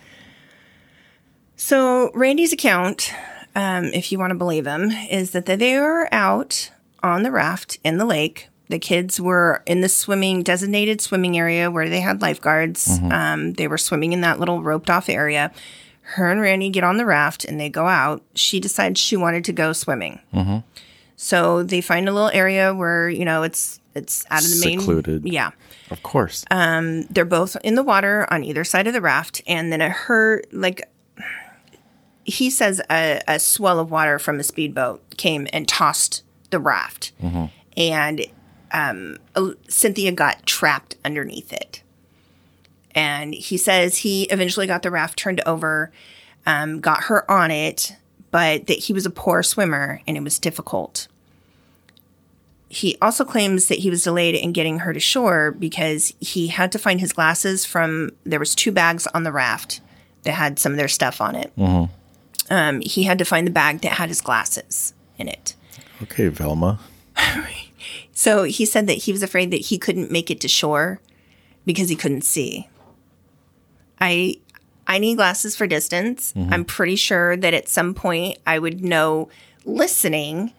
[1.57, 3.13] So Randy's account,
[3.55, 6.71] um, if you want to believe him, is that they were out
[7.03, 8.49] on the raft in the lake.
[8.69, 12.87] The kids were in the swimming designated swimming area where they had lifeguards.
[12.87, 13.13] Mm-hmm.
[13.13, 15.53] Um, they were swimming in that little roped off area.
[16.03, 18.23] Her and Randy get on the raft and they go out.
[18.35, 20.21] She decides she wanted to go swimming.
[20.35, 20.59] Mm-hmm.
[21.17, 24.81] So they find a little area where you know it's it's out of the main
[24.81, 25.27] Secluded.
[25.27, 25.51] Yeah,
[25.91, 26.45] Of course.
[26.51, 29.91] Um, they're both in the water on either side of the raft, and then a
[29.91, 30.89] her like
[32.25, 37.13] he says a, a swell of water from a speedboat came and tossed the raft,
[37.23, 37.47] mm-hmm.
[37.77, 38.25] and
[38.73, 39.19] um,
[39.69, 41.83] Cynthia got trapped underneath it.
[42.95, 45.93] And he says he eventually got the raft turned over,
[46.47, 47.95] um, got her on it,
[48.31, 51.09] but that he was a poor swimmer and it was difficult.
[52.71, 56.71] he also claims that he was delayed in getting her to shore because he had
[56.73, 59.81] to find his glasses from there was two bags on the raft
[60.25, 61.51] that had some of their stuff on it.
[62.51, 65.55] Um, he had to find the bag that had his glasses in it.
[66.03, 66.79] Okay, Velma.
[68.19, 70.99] So he said that he was afraid that he couldn't make it to shore
[71.65, 72.69] because he couldn't see.
[74.01, 74.41] I
[74.89, 76.33] I need glasses for distance.
[76.33, 76.53] Mm-hmm.
[76.53, 79.29] I'm pretty sure that at some point I would know
[79.65, 80.53] listening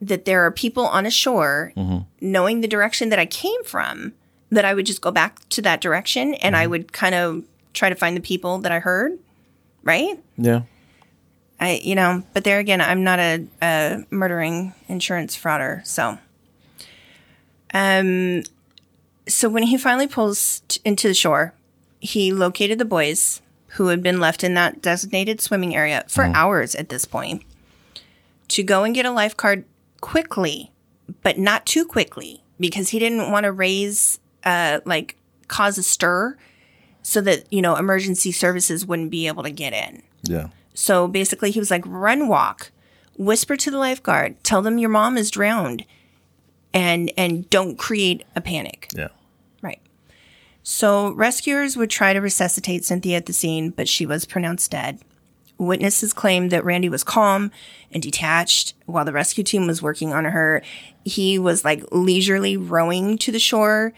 [0.00, 1.98] that there are people on a shore mm-hmm.
[2.20, 4.12] knowing the direction that I came from
[4.50, 6.70] that I would just go back to that direction and I mm-hmm.
[6.72, 9.16] would kind of try to find the people that I heard,
[9.84, 10.18] right?
[10.36, 10.62] Yeah.
[11.60, 15.86] I, you know, but there again, I'm not a, a murdering insurance frauder.
[15.86, 16.18] So,
[17.72, 18.42] um,
[19.28, 21.54] so when he finally pulls t- into the shore,
[22.00, 26.74] he located the boys who had been left in that designated swimming area for hours
[26.74, 27.42] at this point
[28.48, 29.64] to go and get a lifeguard
[30.00, 30.70] quickly,
[31.22, 35.16] but not too quickly because he didn't want to raise, uh, like
[35.48, 36.36] cause a stir
[37.02, 40.02] so that, you know, emergency services wouldn't be able to get in.
[40.22, 40.48] Yeah.
[40.74, 42.72] So basically, he was like, run, walk,
[43.16, 45.84] whisper to the lifeguard, tell them your mom is drowned,
[46.74, 48.88] and and don't create a panic.
[48.94, 49.08] Yeah.
[49.62, 49.80] Right.
[50.62, 55.00] So rescuers would try to resuscitate Cynthia at the scene, but she was pronounced dead.
[55.58, 57.50] Witnesses claimed that Randy was calm
[57.92, 60.62] and detached while the rescue team was working on her.
[61.04, 63.92] He was like leisurely rowing to the shore,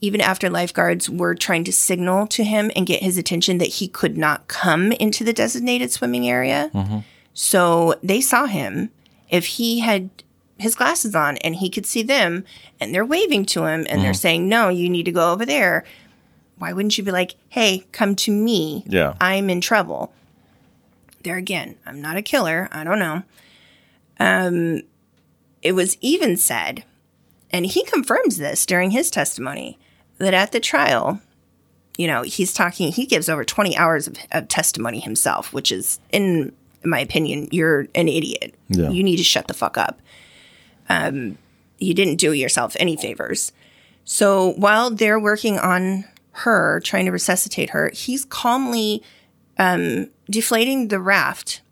[0.00, 3.88] even after lifeguards were trying to signal to him and get his attention that he
[3.88, 6.70] could not come into the designated swimming area.
[6.72, 6.98] Mm-hmm.
[7.34, 8.90] So they saw him.
[9.28, 10.10] If he had
[10.60, 12.44] his glasses on and he could see them
[12.78, 15.84] and they're waving to him and they're saying, No, you need to go over there.
[16.58, 18.84] Why wouldn't you be like, Hey, come to me?
[18.86, 19.14] Yeah.
[19.20, 20.12] I'm in trouble.
[21.22, 22.68] There again, I'm not a killer.
[22.72, 23.22] I don't know.
[24.18, 24.82] Um,
[25.62, 26.84] it was even said,
[27.50, 29.78] and he confirms this during his testimony,
[30.18, 31.20] that at the trial,
[31.98, 36.00] you know, he's talking, he gives over 20 hours of, of testimony himself, which is,
[36.10, 36.52] in
[36.84, 38.54] my opinion, you're an idiot.
[38.68, 38.90] Yeah.
[38.90, 40.00] You need to shut the fuck up.
[40.90, 41.38] Um,
[41.78, 43.52] you didn't do yourself any favors.
[44.04, 49.02] So while they're working on her, trying to resuscitate her, he's calmly
[49.56, 51.62] um, deflating the raft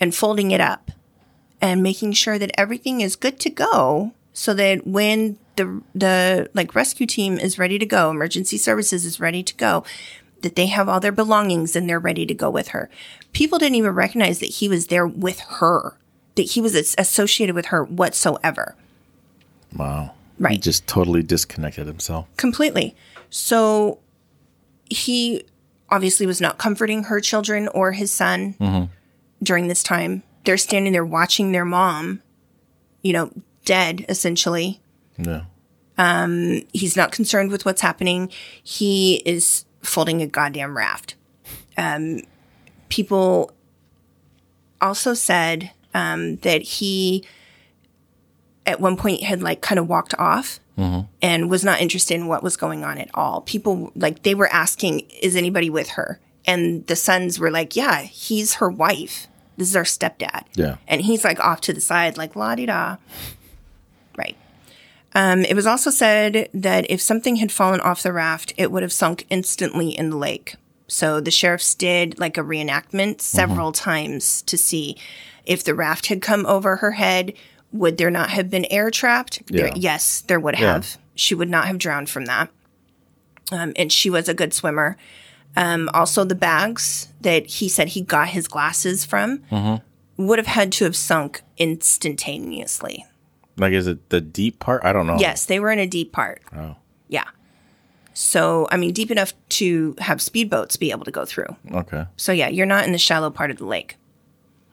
[0.00, 0.90] and folding it up
[1.60, 6.74] and making sure that everything is good to go so that when the the like
[6.74, 9.84] rescue team is ready to go, emergency services is ready to go,
[10.42, 12.88] that they have all their belongings and they're ready to go with her.
[13.32, 15.98] People didn't even recognize that he was there with her,
[16.38, 18.74] that he was associated with her whatsoever.
[19.76, 20.14] Wow.
[20.38, 20.52] Right.
[20.52, 22.26] He just totally disconnected himself.
[22.36, 22.96] Completely.
[23.28, 23.98] So
[24.88, 25.44] he
[25.90, 28.88] obviously was not comforting her children or his son
[29.42, 30.22] during this time.
[30.44, 32.22] They're standing there watching their mom,
[33.02, 33.32] you know,
[33.64, 34.80] dead essentially.
[35.18, 35.44] Yeah.
[36.72, 38.30] He's not concerned with what's happening.
[38.62, 41.16] He is folding a goddamn raft.
[41.76, 42.22] Um,
[42.88, 43.50] people
[44.80, 47.24] also said um, that he,
[48.66, 50.60] at one point, had like kind of walked off
[51.20, 53.40] and was not interested in what was going on at all.
[53.40, 58.02] People like they were asking, "Is anybody with her?" And the sons were like, "Yeah,
[58.02, 59.26] he's her wife.
[59.56, 60.76] This is our stepdad." Yeah.
[60.86, 62.96] and he's like off to the side, like la di da.
[64.16, 64.36] Right.
[65.14, 68.82] Um, it was also said that if something had fallen off the raft, it would
[68.84, 70.54] have sunk instantly in the lake.
[70.86, 74.96] So the sheriffs did like a reenactment several times to see
[75.48, 77.32] if the raft had come over her head.
[77.72, 79.42] Would there not have been air trapped?
[79.48, 80.74] There, yes, there would Yeah.
[80.74, 80.96] have.
[81.14, 82.48] She would not have drowned from that.
[83.52, 84.96] Um, and she was a good swimmer.
[85.56, 89.42] Um, also, the bags that he said he got his glasses from
[90.16, 93.04] would have had to have sunk instantaneously.
[93.56, 94.84] Like, is it the deep part?
[94.84, 95.16] I don't know.
[95.18, 96.40] Yes, they were in a deep part.
[96.56, 96.76] Oh.
[97.08, 97.24] Yeah.
[98.14, 101.56] So, I mean, deep enough to have speedboats be able to go through.
[101.72, 102.06] Okay.
[102.16, 103.96] So, yeah, you're not in the shallow part of the lake.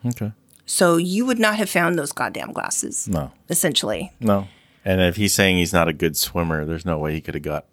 [0.05, 0.31] Okay.
[0.65, 3.31] So, you would not have found those goddamn glasses, No.
[3.49, 4.11] essentially.
[4.19, 4.47] No.
[4.83, 7.43] And if he's saying he's not a good swimmer, there's no way he could have
[7.43, 7.65] got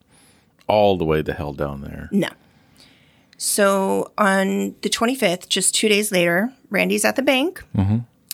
[0.67, 2.09] all the way the hell down there.
[2.13, 2.29] No.
[3.39, 7.65] So, on the 25th, just two days later, Randy's at the bank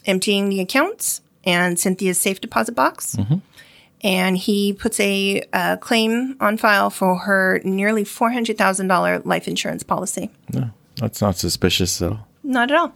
[0.04, 3.16] emptying the accounts and Cynthia's safe deposit box.
[4.02, 10.30] And he puts a uh, claim on file for her nearly $400,000 life insurance policy.
[10.52, 10.70] No.
[10.96, 12.28] That's not suspicious at all.
[12.44, 12.92] Not at all.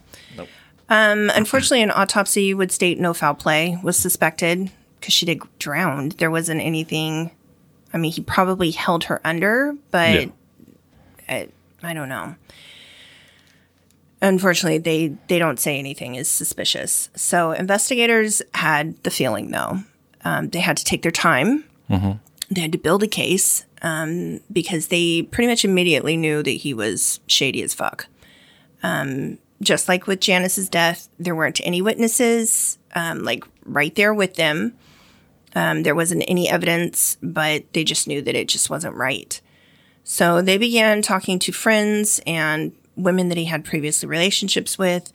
[0.93, 4.71] Um, unfortunately, an autopsy would state no foul play was suspected
[5.01, 6.11] because she did drown.
[6.19, 7.31] There wasn't anything.
[7.95, 10.27] I mean, he probably held her under, but Yeah.
[11.29, 11.49] I,
[11.83, 12.35] I don't know.
[14.21, 17.09] Unfortunately, they they don't say anything is suspicious.
[17.17, 19.83] So investigators had the feeling though
[20.25, 21.65] Um, they had to take their time.
[22.51, 26.75] They had to build a case um, because they pretty much immediately knew that he
[26.75, 28.07] was shady as fuck.
[28.83, 34.35] Um, just like with Janice's death, there weren't any witnesses um, like right there with
[34.35, 34.75] them.
[35.55, 39.41] Um, there wasn't any evidence, but they just knew that it just wasn't right.
[40.05, 45.13] So they began talking to friends and women that he had previously relationships with.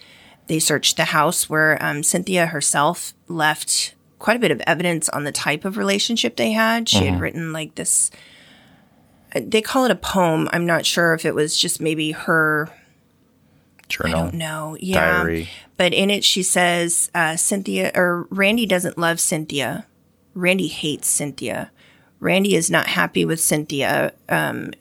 [0.48, 5.24] They searched the house where um, Cynthia herself left quite a bit of evidence on
[5.24, 6.88] the type of relationship they had.
[6.88, 8.10] She had written like this,
[9.36, 10.50] uh, they call it a poem.
[10.54, 12.70] I'm not sure if it was just maybe her
[14.04, 14.78] I don't know.
[14.80, 15.22] Yeah.
[15.22, 15.50] Diary.
[15.78, 19.86] But in it, she says uh, Cynthia or Randy doesn't love Cynthia.
[20.34, 21.72] Randy hates Cynthia.
[22.20, 24.14] Randy is not happy with Cynthia.
[24.30, 24.74] Um,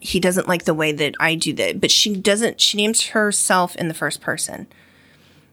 [0.00, 1.80] he doesn't like the way that I do that.
[1.80, 4.66] But she doesn't, she names herself in the first person.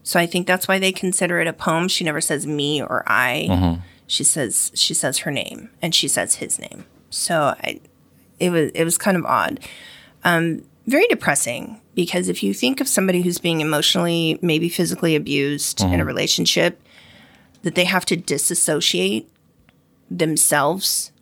[0.02, 1.88] So I think that's why they consider it a poem.
[1.88, 3.80] She never says me or I.
[4.06, 6.84] She says she says her name and she says his name.
[7.08, 7.80] So I,
[8.38, 9.60] it was it was kind of odd
[10.86, 15.88] very depressing because if you think of somebody who's being emotionally, maybe physically abused in
[15.88, 16.06] a mm-hmm.
[16.06, 16.80] relationship,
[17.62, 19.28] that they have to disassociate
[20.10, 21.12] themselves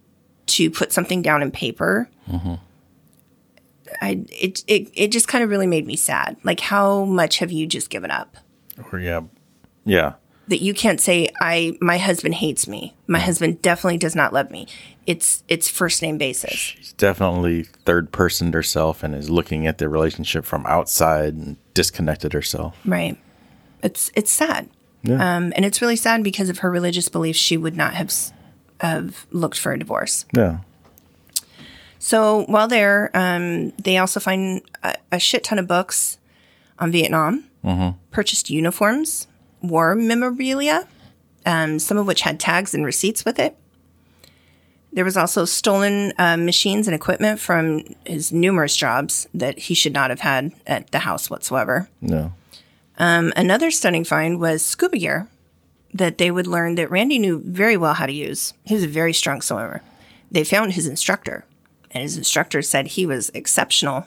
[0.47, 2.09] to put something down in paper.
[2.29, 2.55] Mm-hmm.
[4.01, 6.37] I it, it it just kind of really made me sad.
[6.45, 8.37] Like how much have you just given up?
[8.93, 9.23] Or yeah.
[9.85, 10.15] Yeah.
[10.49, 12.95] That you can't say I my husband hates me.
[13.07, 13.27] My mm-hmm.
[13.27, 14.67] husband definitely does not love me.
[15.11, 16.53] It's it's first name basis.
[16.53, 22.33] She's definitely third personed herself and is looking at the relationship from outside and disconnected
[22.33, 22.77] herself.
[22.85, 23.19] Right.
[23.83, 24.69] It's it's sad.
[25.03, 25.15] Yeah.
[25.15, 27.41] Um, and it's really sad because of her religious beliefs.
[27.41, 28.15] She would not have
[28.81, 30.27] have looked for a divorce.
[30.33, 30.59] Yeah.
[31.99, 36.19] So while there, um, they also find a, a shit ton of books
[36.79, 37.51] on Vietnam,
[38.13, 39.27] purchased uniforms,
[39.61, 40.87] war memorabilia,
[41.45, 43.57] um, some of which had tags and receipts with it.
[44.93, 49.93] There was also stolen uh, machines and equipment from his numerous jobs that he should
[49.93, 51.89] not have had at the house whatsoever.
[52.01, 52.33] No.
[52.99, 55.29] Um, another stunning find was scuba gear
[55.95, 58.53] that they would learn that Randy knew very well how to use.
[58.65, 59.83] He was a very strong swimmer.
[60.31, 61.45] They found his instructor,
[61.91, 64.07] and his instructor said he was exceptional.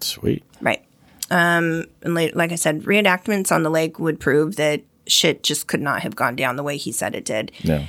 [0.00, 0.42] Sweet.
[0.60, 0.84] Right.
[1.30, 5.66] Um, and like, like I said, reenactments on the lake would prove that shit just
[5.66, 7.52] could not have gone down the way he said it did.
[7.60, 7.86] Yeah.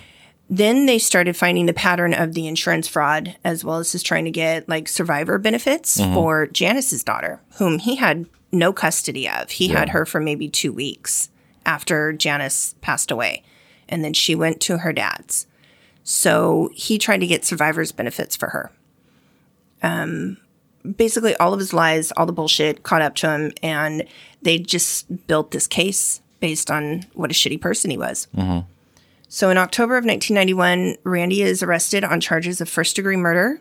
[0.56, 4.26] Then they started finding the pattern of the insurance fraud, as well as just trying
[4.26, 9.50] to get like survivor benefits for Janice's daughter, whom he had no custody of.
[9.50, 11.30] He had her for maybe two weeks
[11.66, 13.42] after Janice passed away.
[13.90, 15.48] And then she went to her dad's.
[16.04, 18.72] So he tried to get survivor's benefits for her.
[19.82, 20.38] Um,
[20.98, 24.06] basically, all of his lies, all the bullshit caught up to him, and
[24.44, 28.28] they just built this case based on what a shitty person he was.
[29.34, 33.60] So in October of 1991, Randy is arrested on charges of first degree murder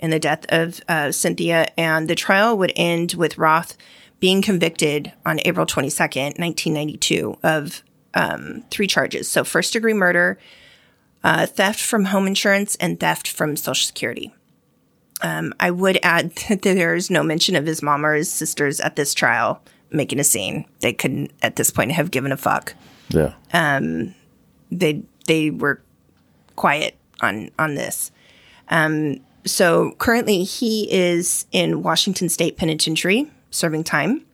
[0.00, 3.76] in the death of uh, Cynthia, and the trial would end with Roth
[4.18, 9.30] being convicted on April 22nd, 1992, of um, three charges.
[9.30, 10.40] So first degree murder,
[11.22, 14.34] uh, theft from home insurance, and theft from Social Security.
[15.22, 18.80] Um, I would add that there is no mention of his mom or his sisters
[18.80, 20.64] at this trial making a scene.
[20.80, 22.74] They couldn't, at this point, have given a fuck
[23.10, 23.34] Yeah.
[24.72, 25.80] they they were
[26.56, 28.10] quiet on on this.
[28.68, 34.24] Um, so currently, he is in Washington State Penitentiary serving time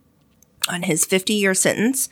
[0.68, 2.08] on his 50 year sentence.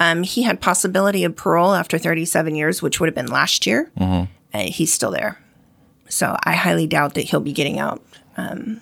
[0.00, 3.90] Um, he had possibility of parole after 37 years, which would have been last year.
[4.00, 5.38] Uh, he's still there,
[6.08, 8.02] so I highly doubt that he'll be getting out
[8.36, 8.80] um,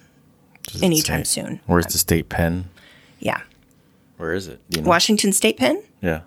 [0.83, 1.59] anytime soon.
[1.67, 2.69] Where's the state pen?
[3.19, 3.41] Yeah,
[4.19, 4.61] Where is it?
[4.69, 4.89] You know?
[4.89, 6.21] Washington State Pen Yeah.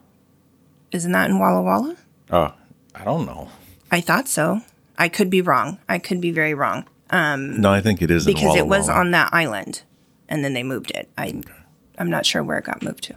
[0.91, 1.95] isn't that in Walla Walla?
[2.31, 2.53] Oh,
[2.95, 3.49] I don't know.
[3.91, 4.61] I thought so.
[4.97, 5.79] I could be wrong.
[5.87, 6.85] I could be very wrong.
[7.11, 8.99] No, I think it is in because it was Walla Walla.
[8.99, 9.81] on that island
[10.27, 11.09] and then they moved it.
[11.17, 11.41] I
[11.97, 13.15] I'm not sure where it got moved to.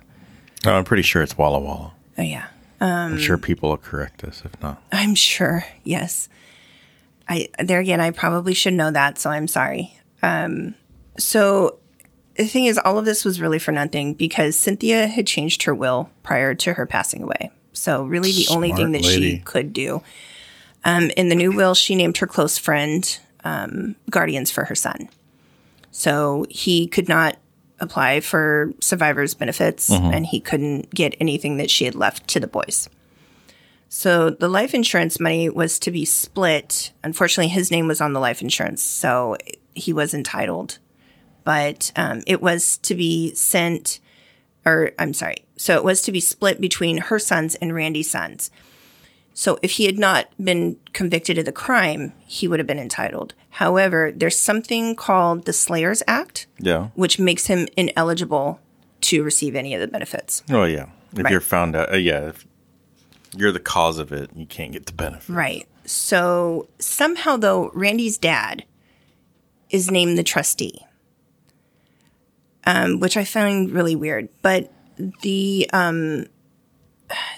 [0.65, 1.93] No, I'm pretty sure it's Walla Walla.
[2.19, 2.47] Oh yeah.
[2.81, 4.83] I'm sure people will correct us if not.
[4.91, 5.65] I'm sure.
[5.85, 6.29] Yes.
[7.29, 9.99] I there again I probably should know that, so I'm sorry.
[10.23, 10.75] Um
[11.19, 11.79] so
[12.37, 15.75] the thing is all of this was really for nothing because Cynthia had changed her
[15.75, 17.51] will prior to her passing away.
[17.73, 20.03] So really the only thing Smart that she could do.
[20.85, 25.09] Um in the new will she named her close friend um guardians for her son.
[25.91, 27.37] So he could not
[27.81, 32.47] apply for survivor's benefits and he couldn't get anything that she had left to the
[32.47, 32.89] boys.
[33.89, 36.93] So the life insurance money was to be split.
[37.05, 39.37] Unfortunately, his name was on the life insurance, so
[39.75, 40.79] he was entitled.
[41.45, 43.99] But um, it was to be sent,
[44.65, 48.51] or I'm sorry, so it was to be split between her sons and Randy's sons.
[49.35, 53.35] So if he had not been convicted of the crime, he would have been entitled.
[53.51, 56.89] However, there's something called the Slayers Act, Yeah.
[56.95, 58.61] which makes him ineligible
[59.03, 60.43] to receive any of the benefits.
[60.51, 60.87] Oh yeah.
[61.17, 61.31] If Right.
[61.31, 62.47] you're found out, uh, yeah, if
[63.37, 65.33] you're the cause of it, you can't get the benefit.
[65.33, 65.67] Right.
[65.87, 68.65] So somehow, though, Randy's dad
[69.71, 70.81] is named the trustee,
[72.65, 74.29] um, which I find really weird.
[74.43, 74.73] But
[75.23, 76.27] the um,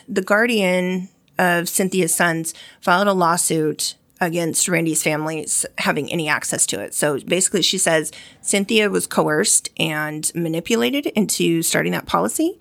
[0.08, 1.08] the guardian
[1.38, 5.46] of Cynthia's sons filed a lawsuit against Randy's family
[5.78, 6.94] having any access to it.
[6.94, 12.58] So basically, she says Cynthia was coerced and manipulated into starting that policy,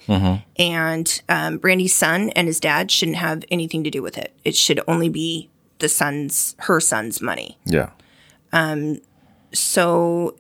[0.58, 4.34] and um, Randy's son and his dad shouldn't have anything to do with it.
[4.44, 5.50] It should only be
[5.80, 7.58] the son's, her son's money.
[7.66, 7.92] Yeah.
[8.52, 9.00] Um.
[9.54, 10.36] So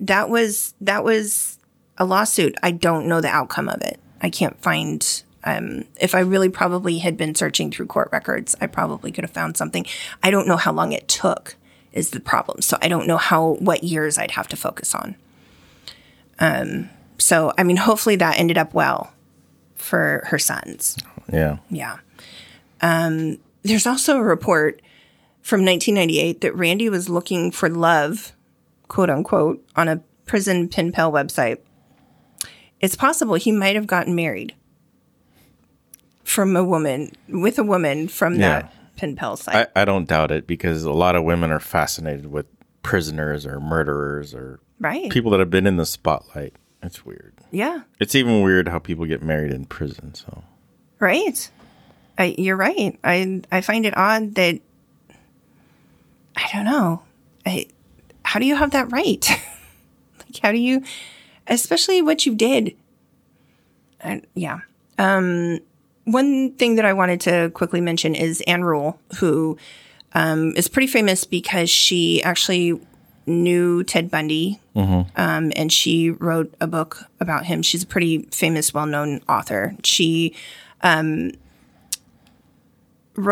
[0.00, 1.58] that was that was
[1.96, 2.54] a lawsuit.
[2.62, 3.98] I don't know the outcome of it.
[4.20, 5.22] I can't find.
[5.44, 9.30] Um, if I really probably had been searching through court records, I probably could have
[9.30, 9.86] found something.
[10.22, 11.56] I don't know how long it took.
[11.92, 12.60] Is the problem?
[12.60, 15.16] So I don't know how what years I'd have to focus on.
[16.38, 16.90] Um.
[17.18, 19.12] So I mean, hopefully that ended up well
[19.76, 20.96] for her sons.
[21.32, 21.58] Yeah.
[21.70, 21.98] Yeah.
[22.80, 24.80] Um, there's also a report
[25.42, 28.32] from 1998 that Randy was looking for love,
[28.88, 31.58] quote unquote, on a prison pen pal website.
[32.80, 34.54] It's possible he might have gotten married
[36.24, 38.60] from a woman with a woman from Yeah.
[38.60, 39.68] that pen pal site.
[39.74, 42.46] I, I don't doubt it because a lot of women are fascinated with
[42.82, 45.10] prisoners or murderers or right.
[45.10, 46.54] people that have been in the spotlight.
[46.82, 47.34] It's weird.
[47.50, 47.80] yeah.
[47.98, 50.14] It's even weird how people get married in prison.
[50.14, 50.44] So
[51.00, 51.50] Right.
[52.16, 52.98] I, you're right.
[53.04, 54.60] I I find it odd that
[56.36, 57.02] I don't know.
[57.46, 57.66] I,
[58.28, 59.26] how do you have that right?
[60.18, 60.82] like, how do you,
[61.46, 62.76] especially what you did?
[64.00, 64.60] And yeah.
[64.98, 65.60] Um,
[66.04, 69.56] one thing that I wanted to quickly mention is Ann Rule, who
[70.12, 72.78] um, is pretty famous because she actually
[73.26, 74.60] knew Ted Bundy,
[75.16, 77.62] um, and she wrote a book about him.
[77.62, 79.74] She's a pretty famous, well-known author.
[79.84, 80.34] She
[80.82, 81.32] wrote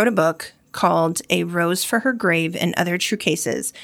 [0.09, 3.75] a book called A Rose for Her Grave and Other True Cases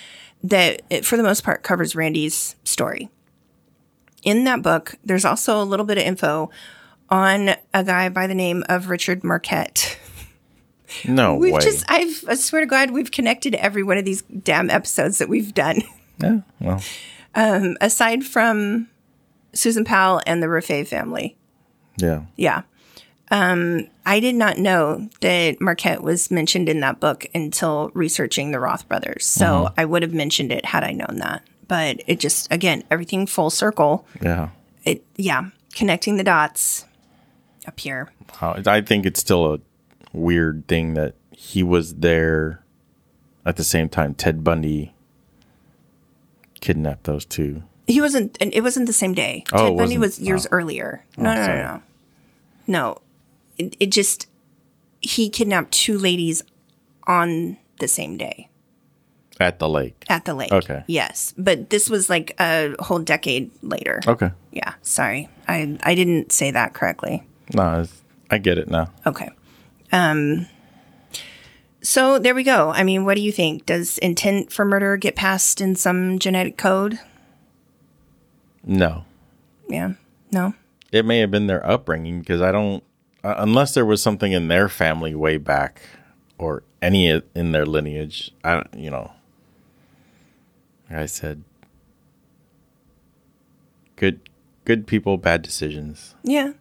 [0.45, 3.09] that, it, for the most part, covers Randy's story.
[4.23, 6.51] In that book, there's also a little bit of info
[7.09, 9.99] on a guy by the name of Richard Marquette.
[11.07, 11.61] no We've way.
[11.61, 15.29] just, I've, I swear to God, we've connected every one of these damn episodes that
[15.29, 15.83] we've done.
[16.21, 16.41] yeah.
[16.61, 16.83] Well,
[17.35, 18.89] um, Aside from
[19.53, 21.37] Susan Powell and the Rafay family.
[21.97, 22.23] yeah.
[22.37, 22.63] Yeah.
[23.33, 28.61] Um, I did not know that Marquette was mentioned in that book until researching the
[28.61, 29.27] Roth brothers.
[29.27, 31.43] So I would have mentioned it had I known that.
[31.67, 34.07] But it just, again, everything full circle.
[34.21, 34.51] Yeah.
[34.85, 36.85] It, yeah, connecting the dots
[37.67, 38.13] up here.
[38.37, 39.61] How- I think it's still a
[40.13, 42.63] weird thing that he was there
[43.47, 44.93] at the same time Ted Bundy
[46.61, 47.63] kidnapped those two.
[47.87, 49.45] He wasn't, and it wasn't the same day.
[49.53, 50.27] Oh, Ted Bundy wasn't?
[50.27, 50.51] years Oh.
[50.53, 51.05] earlier.
[51.17, 51.59] No, no, no, sorry.
[51.63, 51.83] no.
[52.67, 52.99] No.
[53.63, 54.27] It, it just,
[55.01, 56.43] he kidnapped two ladies
[57.07, 58.49] on the same day.
[59.41, 60.05] At the lake.
[60.09, 60.53] At the lake.
[60.53, 60.85] Okay.
[60.87, 61.35] Yes.
[61.37, 64.01] But this was like a whole decade later.
[64.07, 64.31] Okay.
[64.53, 64.75] Yeah.
[64.83, 65.29] Sorry.
[65.49, 67.27] I, I didn't say that correctly.
[67.55, 67.85] No,
[68.31, 68.91] I get it now.
[69.05, 69.31] Okay.
[69.91, 70.47] Um,
[71.83, 72.71] so there we go.
[72.71, 73.67] I mean, what do you think?
[73.67, 77.01] Does intent for murder get passed in some genetic code?
[78.65, 79.05] No.
[79.69, 79.95] Yeah.
[80.31, 80.55] No?
[80.93, 82.85] It may have been their upbringing because I don't,
[83.25, 85.83] uh, unless there was something in their family way back
[86.39, 88.33] or any in their lineage.
[88.45, 89.13] I you know,
[90.91, 91.43] I said,
[93.97, 94.21] good,
[94.65, 96.15] good people, bad decisions.
[96.23, 96.53] Yeah.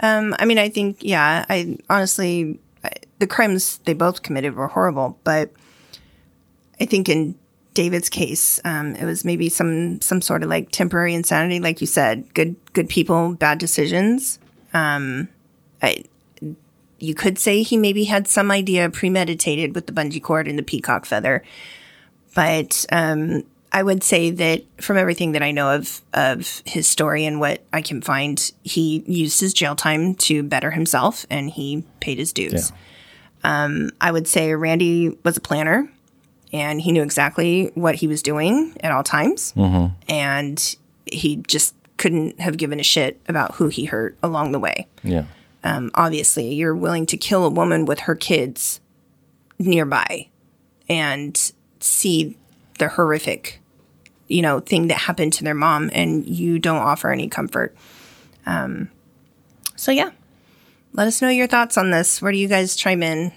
[0.00, 4.68] Um, I mean, I think, yeah, I honestly, I, the crimes they both committed were
[4.68, 5.50] horrible, but
[6.78, 7.34] I think in
[7.72, 11.86] David's case, um, it was maybe some, some sort of like temporary insanity, like you
[11.86, 14.38] said, good, good people, bad decisions.
[14.74, 15.28] Um,
[15.82, 16.04] I,
[16.98, 20.62] you could say he maybe had some idea premeditated with the bungee cord and the
[20.62, 21.42] peacock feather,
[22.34, 27.26] but um, I would say that from everything that I know of of his story
[27.26, 31.84] and what I can find, he used his jail time to better himself, and he
[32.00, 32.72] paid his dues.
[33.44, 35.90] Um, I would say Randy was a planner,
[36.52, 39.52] and he knew exactly what he was doing at all times,
[40.08, 44.86] and he just couldn't have given a shit about who he hurt along the way.
[45.02, 45.24] Yeah.
[45.66, 48.80] Um, obviously you're willing to kill a woman with her kids
[49.58, 50.28] nearby
[50.88, 52.36] and see
[52.78, 53.60] the horrific
[54.28, 57.74] you know thing that happened to their mom and you don't offer any comfort
[58.46, 58.88] um,
[59.76, 60.10] so yeah
[60.92, 62.22] Let us know your thoughts on this.
[62.22, 63.32] Where do you guys chime in?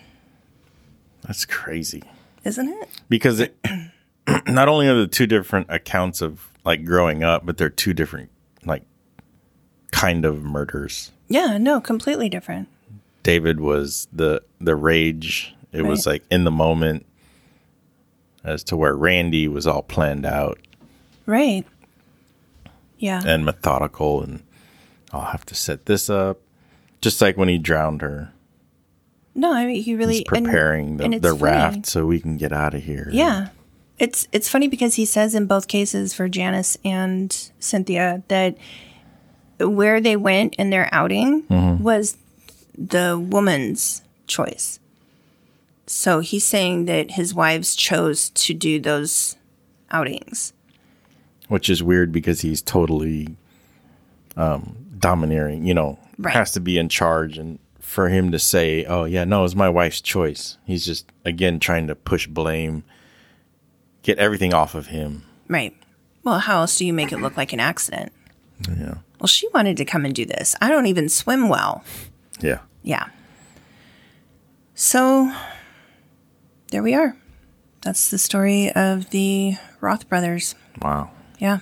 [1.24, 2.04] That's crazy.
[2.46, 2.90] Isn't it?
[3.10, 3.58] Because it
[4.48, 8.30] not only are the two different accounts of like growing up, but they're two different
[8.64, 8.84] like
[9.92, 11.12] kind of murders.
[11.30, 12.68] Yeah, no, completely different.
[13.24, 15.54] David was the the rage.
[15.72, 17.06] It was like in the moment
[18.44, 20.60] as to where Randy was all planned out
[21.26, 21.64] Right.
[22.98, 23.22] Yeah.
[23.26, 24.42] and methodical and
[25.12, 26.40] I'll have to set this up.
[27.02, 28.32] Just like when he drowned her.
[29.36, 32.38] no, I mean, he really He's preparing and the, it's the raft so we can
[32.38, 33.10] get out of here.
[33.12, 33.50] Yeah.
[34.00, 38.58] It's it's funny because he says in both cases for Janice and Cynthia that
[39.60, 41.46] where they went in their outing
[41.82, 42.18] was
[42.78, 44.80] the woman's choice.
[45.88, 49.36] So he's saying that his wives chose to do those
[49.92, 50.54] outings.
[51.48, 53.36] Which is weird because he's totally
[54.38, 56.34] um, domineering, you know, Right.
[56.34, 57.38] has to be in charge.
[57.38, 61.60] And for him to say, oh, yeah, no, it's my wife's choice, he's just, again,
[61.60, 62.84] trying to push blame,
[64.04, 65.24] get everything off of him.
[65.48, 65.76] Right.
[66.24, 68.12] Well, how else do you make it look like an accident?
[68.70, 68.96] Yeah.
[69.20, 70.56] Well, she wanted to come and do this.
[70.62, 71.84] I don't even swim well.
[72.40, 72.60] Yeah.
[72.84, 73.08] Yeah.
[74.76, 75.34] So
[76.72, 77.16] there we are.
[77.82, 80.56] That's the story of the Roth brothers.
[80.82, 81.12] Wow.
[81.38, 81.60] Yeah.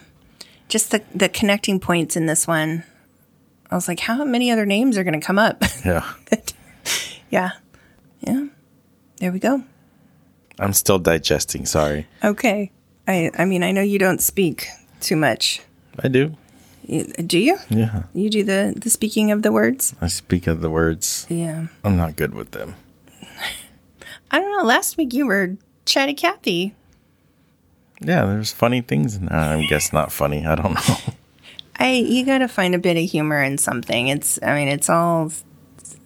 [0.67, 2.83] Just the, the connecting points in this one.
[3.71, 5.63] I was like, how many other names are going to come up?
[5.85, 6.05] Yeah.
[7.29, 7.51] yeah.
[8.21, 8.47] Yeah.
[9.17, 9.63] There we go.
[10.59, 11.65] I'm still digesting.
[11.65, 12.07] Sorry.
[12.23, 12.71] Okay.
[13.07, 14.67] I, I mean, I know you don't speak
[14.99, 15.61] too much.
[15.99, 16.35] I do.
[16.87, 17.57] Do you?
[17.69, 18.03] Yeah.
[18.13, 19.93] You do the, the speaking of the words?
[19.99, 21.25] I speak of the words.
[21.29, 21.67] Yeah.
[21.83, 22.75] I'm not good with them.
[24.31, 24.63] I don't know.
[24.63, 26.73] Last week you were chatty Cathy.
[27.99, 29.15] Yeah, there's funny things.
[29.15, 30.45] in I guess not funny.
[30.45, 30.97] I don't know.
[31.79, 34.07] I you got to find a bit of humor in something.
[34.07, 35.31] It's I mean it's all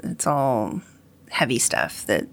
[0.04, 0.82] it's all
[1.30, 2.28] heavy stuff that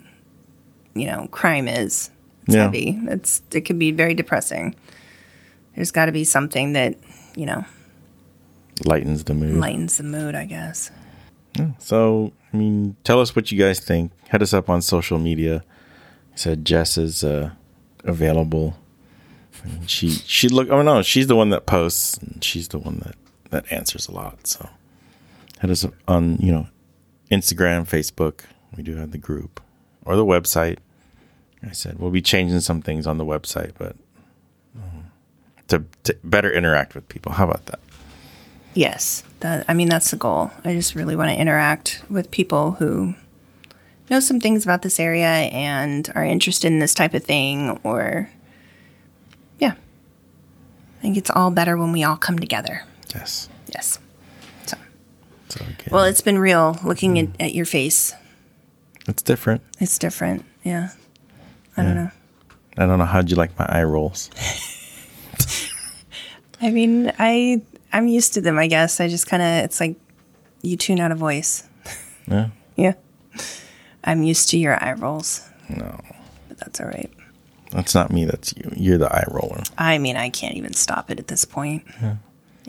[0.94, 2.10] you know crime is.
[2.46, 2.64] It's Yeah.
[2.64, 2.98] heavy.
[3.08, 4.74] It's it can be very depressing.
[5.74, 6.96] There's got to be something that
[7.36, 7.64] you know
[8.84, 9.56] Lightens the mood.
[9.56, 10.34] lightens the mood.
[10.34, 10.90] I guess.
[11.80, 14.12] So, I mean, tell us what you guys think.
[14.28, 15.64] Head us up on social media.
[16.32, 17.50] I Said Jess is uh,
[18.04, 18.76] available.
[19.64, 20.68] And she she look.
[20.70, 22.16] Oh no, she's the one that posts.
[22.18, 23.16] And she's the one that
[23.50, 24.46] that answers a lot.
[24.46, 24.68] So,
[25.58, 26.68] head us up on you know
[27.30, 28.42] Instagram, Facebook.
[28.76, 29.60] We do have the group
[30.04, 30.78] or the website.
[31.62, 33.96] I said we'll be changing some things on the website, but
[34.76, 35.10] um,
[35.68, 37.32] to, to better interact with people.
[37.32, 37.80] How about that?
[38.78, 40.52] Yes, that I mean that's the goal.
[40.64, 43.16] I just really want to interact with people who
[44.08, 48.30] know some things about this area and are interested in this type of thing or
[49.58, 49.72] yeah.
[49.72, 52.84] I think it's all better when we all come together.
[53.12, 53.48] Yes.
[53.74, 53.98] Yes.
[54.66, 54.76] So,
[55.48, 58.14] So again, well, it's been real looking at, at your face.
[59.08, 59.60] it's different.
[59.80, 60.44] It's different.
[60.62, 60.90] Yeah.
[61.76, 62.10] I don't know.
[62.76, 64.30] I don't know how'd you like my eye rolls.
[66.60, 67.62] I mean, I
[67.92, 69.00] I'm used to them, I guess.
[69.00, 69.96] I just kind of it's like
[70.62, 71.64] you tune out a voice.
[72.26, 72.48] Yeah.
[72.76, 72.92] Yeah.
[74.04, 75.48] I'm used to your eye rolls.
[75.68, 75.98] No,
[76.48, 77.10] But that's all right.
[77.72, 78.24] that's not me.
[78.24, 78.70] That's you.
[78.76, 79.62] You're the eye roller.
[79.76, 81.84] I mean, I can't even stop it at this point.
[82.00, 82.16] Yeah.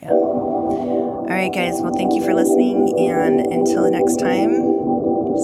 [0.01, 0.11] Yeah.
[0.11, 1.75] All right, guys.
[1.81, 2.97] Well, thank you for listening.
[2.99, 4.51] And until the next time,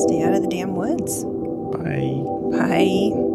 [0.07, 1.23] stay out of the damn woods.
[1.75, 2.21] Bye.
[2.57, 3.34] Bye.